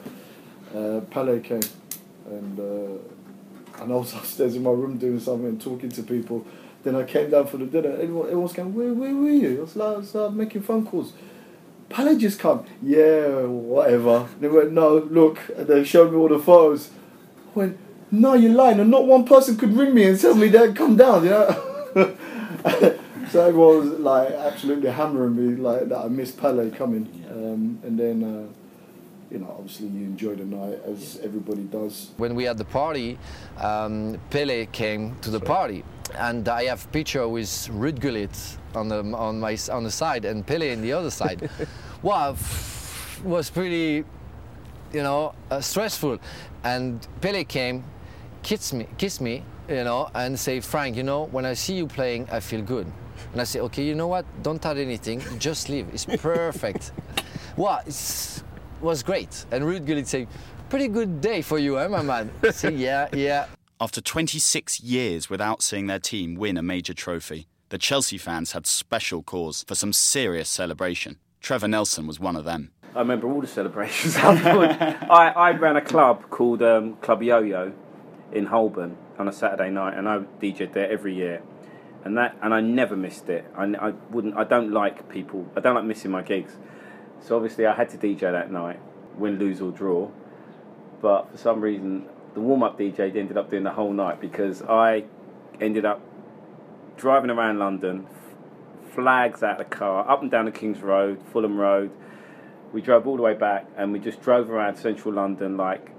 [0.74, 1.62] Uh, Pele came
[2.28, 6.46] and uh, and I was upstairs in my room doing something talking to people.
[6.82, 7.90] Then I came down for the dinner.
[7.90, 9.58] Everyone, was going, where, where were you?
[9.58, 11.12] I was like, I was like making phone calls.
[11.88, 12.64] Pele just come.
[12.82, 14.28] Yeah, whatever.
[14.40, 15.38] They went, no, look.
[15.56, 16.90] And they showed me all the photos.
[17.54, 17.78] I went,
[18.10, 18.80] no, you're lying.
[18.80, 21.76] And not one person could ring me and tell me they'd come down, you know?
[23.30, 27.24] so everyone was like absolutely hammering me like that I missed Pele coming.
[27.30, 28.52] Um, and then, uh,
[29.30, 32.10] you know, obviously you enjoy the night as everybody does.
[32.16, 33.18] When we had the party,
[33.58, 35.84] um, Pele came to the party,
[36.14, 38.30] and I have picture with Ruud Gullit
[38.74, 41.50] on the on my on the side and Pele in the other side.
[42.02, 42.36] wow,
[43.24, 44.04] was pretty,
[44.92, 46.18] you know, uh, stressful.
[46.64, 47.84] And Pele came,
[48.42, 51.86] kissed me, kissed me, you know, and say, Frank, you know, when I see you
[51.86, 52.86] playing, I feel good.
[53.32, 54.24] And I say, okay, you know what?
[54.42, 55.88] Don't add anything, just leave.
[55.92, 56.92] It's perfect.
[57.56, 58.42] wow, it
[58.80, 59.46] was great.
[59.50, 60.26] And Ruud Gullit say,
[60.68, 62.30] pretty good day for you, eh, my man?
[62.42, 63.46] I say, yeah, yeah.
[63.78, 68.66] After 26 years without seeing their team win a major trophy, the Chelsea fans had
[68.66, 71.18] special cause for some serious celebration.
[71.42, 72.70] Trevor Nelson was one of them.
[72.94, 74.16] I remember all the celebrations.
[74.16, 77.74] I, I ran a club called um, Club Yo-Yo
[78.32, 81.42] in Holborn on a Saturday night, and I DJed there every year.
[82.02, 83.44] And that, and I never missed it.
[83.54, 84.38] I, I wouldn't.
[84.38, 85.46] I don't like people.
[85.54, 86.56] I don't like missing my gigs.
[87.20, 88.80] So obviously, I had to DJ that night,
[89.18, 90.10] win, lose or draw.
[91.02, 92.06] But for some reason,
[92.36, 95.04] the warm-up DJ ended up doing the whole night because I
[95.58, 96.02] ended up
[96.98, 98.06] driving around London,
[98.94, 101.90] flags out the car, up and down the King's Road, Fulham Road.
[102.74, 105.92] We drove all the way back, and we just drove around central London like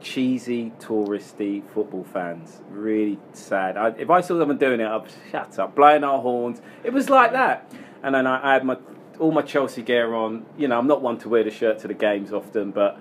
[0.00, 2.62] cheesy, touristy football fans.
[2.70, 3.76] Really sad.
[3.76, 6.62] I, if I saw someone doing it, I'd shut up, blowing our horns.
[6.82, 7.70] It was like that.
[8.02, 8.78] And then I, I had my
[9.18, 10.46] all my Chelsea gear on.
[10.56, 12.98] You know, I'm not one to wear the shirt to the games often, but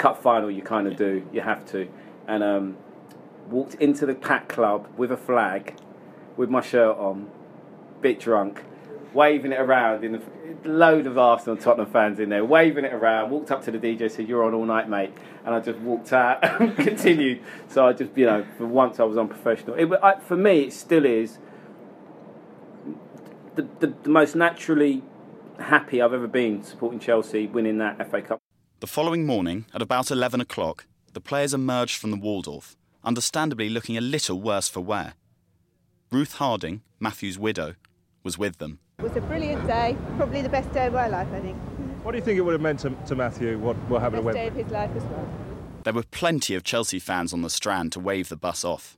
[0.00, 1.26] cup final you kind of do.
[1.32, 1.86] You have to.
[2.26, 2.76] And um,
[3.48, 5.76] walked into the pack club with a flag,
[6.36, 7.30] with my shirt on,
[8.00, 8.64] bit drunk,
[9.12, 10.22] waving it around in the
[10.64, 13.30] load of Arsenal Tottenham fans in there, waving it around.
[13.30, 15.12] Walked up to the DJ, said, "You're on all night, mate,"
[15.44, 17.42] and I just walked out and continued.
[17.68, 19.74] So I just, you know, for once I was unprofessional.
[19.74, 21.38] It, I, for me, it still is
[23.54, 25.02] the, the, the most naturally
[25.58, 28.40] happy I've ever been supporting Chelsea winning that FA Cup.
[28.80, 33.98] The following morning, at about 11 o'clock, the players emerged from the Waldorf, understandably looking
[33.98, 35.12] a little worse for wear.
[36.10, 37.74] Ruth Harding, Matthew's widow,
[38.24, 38.78] was with them.
[38.98, 41.58] It was a brilliant day, probably the best day of my life, I think.
[42.02, 44.38] What do you think it would have meant to, to Matthew, what, what happened best
[44.38, 45.28] at day of his life as well.
[45.84, 48.96] There were plenty of Chelsea fans on the Strand to wave the bus off.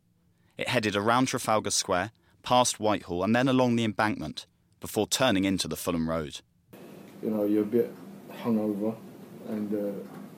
[0.56, 2.12] It headed around Trafalgar Square,
[2.44, 4.46] past Whitehall, and then along the embankment,
[4.78, 6.40] before turning into the Fulham Road.
[7.20, 7.92] you know, you're a bit
[8.44, 8.94] hungover,
[9.48, 9.92] and uh,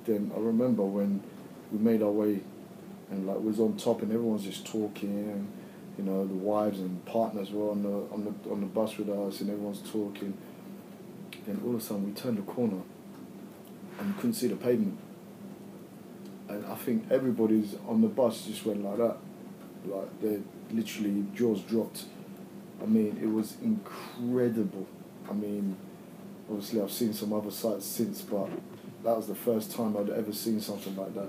[0.05, 1.23] then I remember when
[1.73, 2.41] we made our way,
[3.11, 5.49] and like was on top, and everyone's just talking, and
[5.99, 9.09] you know, the wives and partners were on the on the on the bus with
[9.09, 10.37] us, and everyone's talking.
[11.47, 12.81] Then all of a sudden, we turned the corner,
[13.99, 14.99] and couldn't see the pavement,
[16.49, 19.17] and I think everybody's on the bus just went like that,
[19.87, 20.41] like they
[20.71, 22.05] literally jaws dropped.
[22.83, 24.87] I mean, it was incredible.
[25.29, 25.77] I mean,
[26.51, 28.49] obviously I've seen some other sites since, but
[29.05, 31.29] that was the first time I'd ever seen something like that.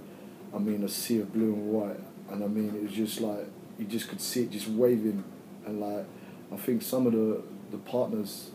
[0.54, 2.00] I mean, a sea of blue and white,
[2.32, 3.46] and I mean, it was just like
[3.78, 5.24] you just could see it just waving,
[5.66, 6.06] and like
[6.54, 8.52] I think some of the the partners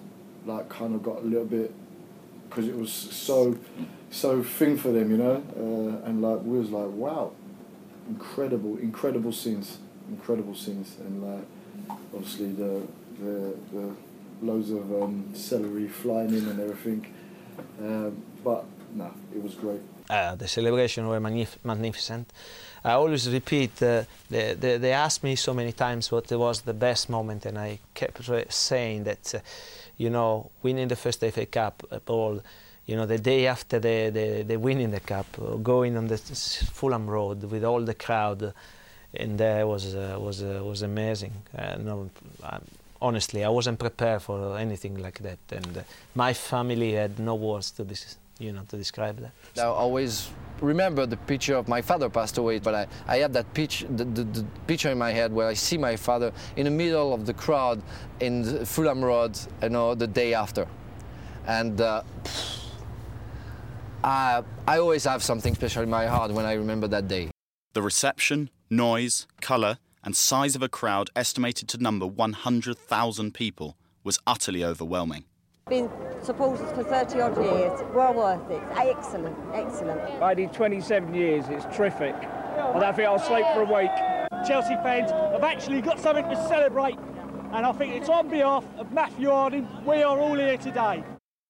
[0.46, 1.72] like kind of got a little bit
[2.48, 3.58] because it was so
[4.10, 7.32] so thing for them, you know, uh, and like we was like, wow,
[8.08, 11.44] incredible, incredible scenes, incredible scenes, and like
[12.14, 12.82] obviously the
[13.20, 13.94] the, the
[14.42, 17.06] loads of um, celery flying in and everything,
[17.80, 18.64] um, but
[18.94, 19.80] no, it was great.
[20.08, 22.28] Uh, the celebration were magnif- magnificent.
[22.82, 26.74] I always repeat, uh, they, they, they asked me so many times what was the
[26.74, 28.18] best moment, and I kept
[28.52, 29.38] saying that, uh,
[29.98, 32.40] you know, winning the first FA Cup uh, ball
[32.86, 36.18] you know, the day after the, the, the winning the cup, uh, going on the
[36.18, 38.52] Fulham Road with all the crowd,
[39.14, 41.32] and there was uh, was was amazing.
[41.78, 42.10] No,
[43.00, 45.84] honestly, I wasn't prepared for anything like that, and
[46.16, 49.32] my family had no words to this, you know, to describe that.
[49.62, 50.30] I always
[50.60, 54.04] remember the picture of my father passed away, but I, I have that pitch, the,
[54.04, 57.26] the, the, picture in my head where I see my father in the middle of
[57.26, 57.82] the crowd
[58.20, 60.66] in Fulham Road, you know, the day after,
[61.46, 61.80] and.
[61.80, 62.02] Uh,
[64.02, 67.30] I, I always have something special in my heart when I remember that day.
[67.74, 74.18] The reception, noise, colour, and size of a crowd estimated to number 100,000 people was
[74.26, 75.24] utterly overwhelming.
[75.70, 75.88] Been
[76.20, 78.60] supporters for 30 odd years, well worth it.
[78.72, 80.00] Excellent, excellent.
[80.20, 82.16] I did 27 years, it's terrific.
[82.16, 83.90] I don't think I'll sleep for a week.
[84.44, 86.98] Chelsea fans have actually got something to celebrate,
[87.52, 91.04] and I think it's on behalf of Matthew Harding, we are all here today.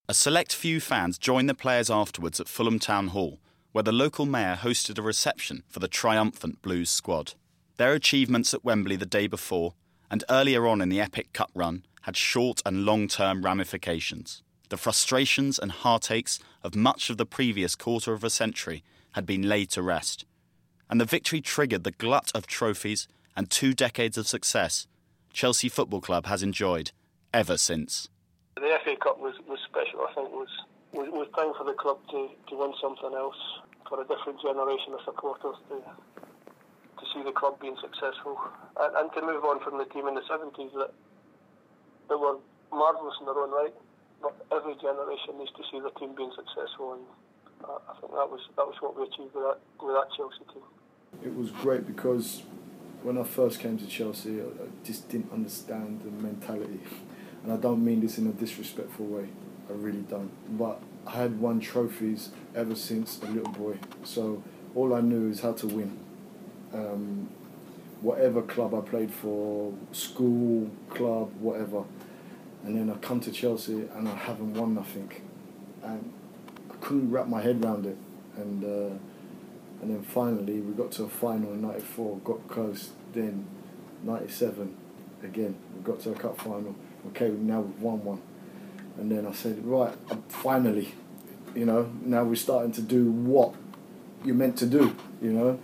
[0.06, 3.40] A select few fans joined the players afterwards at Fulham Town Hall,
[3.72, 7.32] where the local mayor hosted a reception for the triumphant Blues squad.
[7.78, 9.72] Their achievements at Wembley the day before
[10.10, 14.42] and earlier on in the epic cup run had short and long term ramifications.
[14.68, 19.48] The frustrations and heartaches of much of the previous quarter of a century had been
[19.48, 20.24] laid to rest,
[20.88, 24.86] and the victory triggered the glut of trophies and two decades of success
[25.32, 26.92] Chelsea Football Club has enjoyed
[27.32, 28.08] ever since.
[28.56, 30.00] The FA Cup was, was special.
[30.00, 30.48] I think was,
[30.92, 33.38] was was time for the club to, to win something else
[33.88, 35.82] for a different generation of supporters to
[37.00, 38.36] to see the club being successful
[38.78, 40.92] and, and to move on from the team in the seventies that
[42.10, 42.36] that were
[42.68, 43.74] marvellous in their own right.
[44.20, 47.02] But every generation needs to see the team being successful, and
[47.64, 50.66] I think that was that was what we achieved with that with that Chelsea team.
[51.24, 52.42] It was great because
[53.02, 56.80] when I first came to Chelsea, I just didn't understand the mentality
[57.42, 59.28] and I don't mean this in a disrespectful way.
[59.68, 60.30] I really don't.
[60.58, 64.42] But I had won trophies ever since a little boy, so
[64.74, 65.98] all I knew is how to win.
[66.72, 67.30] Um,
[68.02, 71.84] whatever club I played for, school, club, whatever.
[72.64, 75.10] And then I come to Chelsea and I haven't won nothing,
[75.82, 76.12] and
[76.70, 77.96] I couldn't wrap my head around it.
[78.36, 78.94] And uh,
[79.82, 82.90] and then finally we got to a final in '94, got close.
[83.12, 83.46] Then
[84.02, 84.76] '97,
[85.24, 86.74] again we got to a cup final
[87.08, 88.22] okay, now we've won one.
[88.98, 89.94] And then I said, right,
[90.28, 90.94] finally,
[91.54, 93.54] you know, now we're starting to do what
[94.24, 95.58] you're meant to do, you know.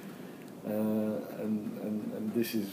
[0.66, 0.70] Uh,
[1.40, 2.68] and, and, and this is,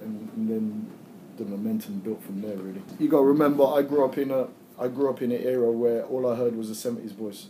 [0.00, 0.90] and, and then
[1.36, 2.82] the momentum built from there, really.
[2.98, 4.46] You got to remember, I grew up in a,
[4.78, 7.46] I grew up in an era where all I heard was the 70s voice.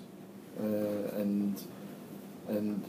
[0.58, 1.60] Uh, and,
[2.48, 2.82] and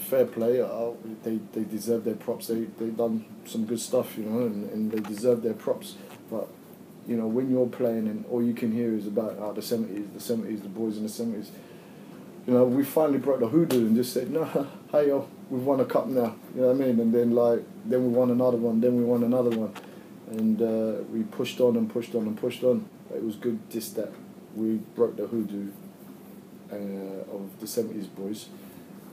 [0.00, 0.60] fair play.
[0.60, 0.90] Uh,
[1.22, 2.48] they they deserve their props.
[2.48, 5.96] They they done some good stuff, you know, and, and they deserve their props.
[6.30, 6.48] But
[7.06, 10.06] you know, when you're playing and all you can hear is about oh, the seventies,
[10.12, 11.50] the seventies, the boys in the seventies.
[12.50, 14.44] You know, we finally broke the hoodoo and just said, no,
[14.90, 16.34] hey yo, we've won a cup now.
[16.52, 16.98] You know what I mean?
[16.98, 18.80] And then like, then we won another one.
[18.80, 19.72] Then we won another one,
[20.32, 22.88] and uh, we pushed on and pushed on and pushed on.
[23.14, 24.12] It was good just that
[24.56, 25.70] we broke the hoodoo
[26.72, 28.48] uh, of the seventies boys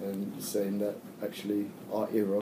[0.01, 2.41] and saying that actually our era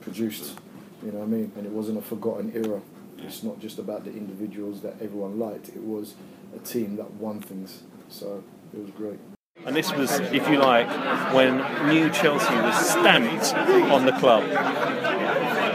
[0.00, 0.58] produced,
[1.04, 1.52] you know what I mean?
[1.54, 2.80] And it wasn't a forgotten era.
[3.18, 6.16] It's not just about the individuals that everyone liked, it was
[6.52, 7.84] a team that won things.
[8.08, 8.42] So
[8.74, 9.20] it was great.
[9.64, 10.88] And this was, if you like,
[11.32, 11.58] when
[11.88, 13.54] New Chelsea was stamped
[13.92, 14.44] on the club.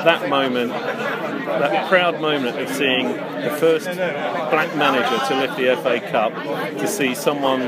[0.04, 6.00] That moment, that proud moment of seeing the first black manager to lift the FA
[6.12, 6.34] Cup,
[6.78, 7.62] to see someone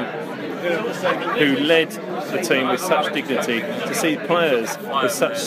[1.37, 5.39] who led the team with such dignity, to see players with such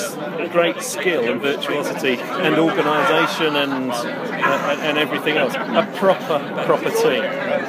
[0.50, 5.54] great skill and virtuosity and organisation and uh, and everything else.
[5.54, 7.22] A proper, proper team.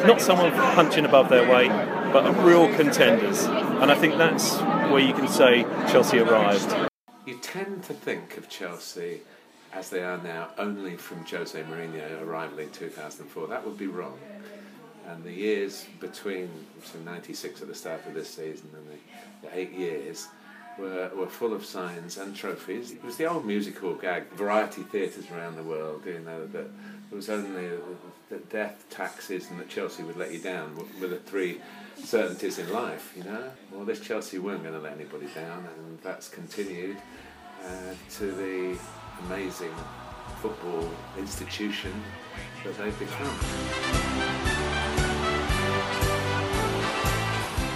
[0.08, 1.72] Not someone punching above their weight,
[2.14, 3.43] but real contenders.
[3.43, 4.57] And I think that's
[4.91, 6.74] where you can say Chelsea arrived.
[7.26, 9.22] You tend to think of Chelsea
[9.74, 13.47] as they are now only from Jose Mourinho arrival in 2004.
[13.47, 14.20] That would be wrong
[15.07, 16.49] and the years between
[16.84, 20.28] so 96 at the start of this season and the, the, eight years
[20.80, 22.91] were, were full of signs and trophies.
[22.91, 26.68] It was the old musical gag, variety theatres around the world, you know, that
[27.09, 27.70] there was only
[28.30, 31.61] the death, taxes, and that Chelsea would let you down were the three
[32.04, 33.51] certainties in life, you know.
[33.72, 36.97] Well, this Chelsea weren't going to let anybody down, and that's continued
[37.66, 38.78] uh, to the
[39.26, 39.74] amazing
[40.41, 41.91] football institution
[42.64, 43.38] that they've become.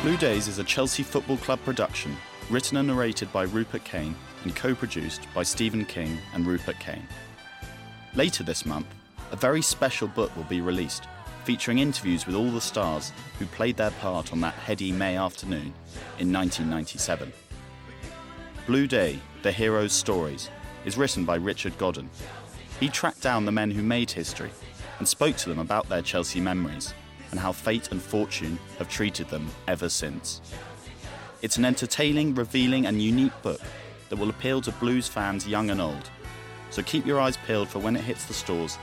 [0.01, 2.15] Blue Days is a Chelsea Football Club production,
[2.49, 7.07] written and narrated by Rupert Kane and co produced by Stephen King and Rupert Kane.
[8.15, 8.87] Later this month,
[9.31, 11.07] a very special book will be released
[11.47, 15.73] featuring interviews with all the stars who played their part on that heady May afternoon
[16.19, 17.31] in 1997.
[18.65, 20.49] Blue Day, The Heroes' Stories,
[20.83, 22.09] is written by Richard Godden.
[22.81, 24.51] He tracked down the men who made history
[24.99, 26.93] and spoke to them about their Chelsea memories
[27.31, 30.41] and how fate and fortune have treated them ever since.
[31.41, 33.61] It's an entertaining, revealing, and unique book
[34.09, 36.09] that will appeal to blues fans young and old.
[36.71, 38.77] So keep your eyes peeled for when it hits the stores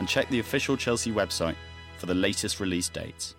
[0.00, 1.56] and check the official Chelsea website
[2.00, 3.34] for the latest release dates.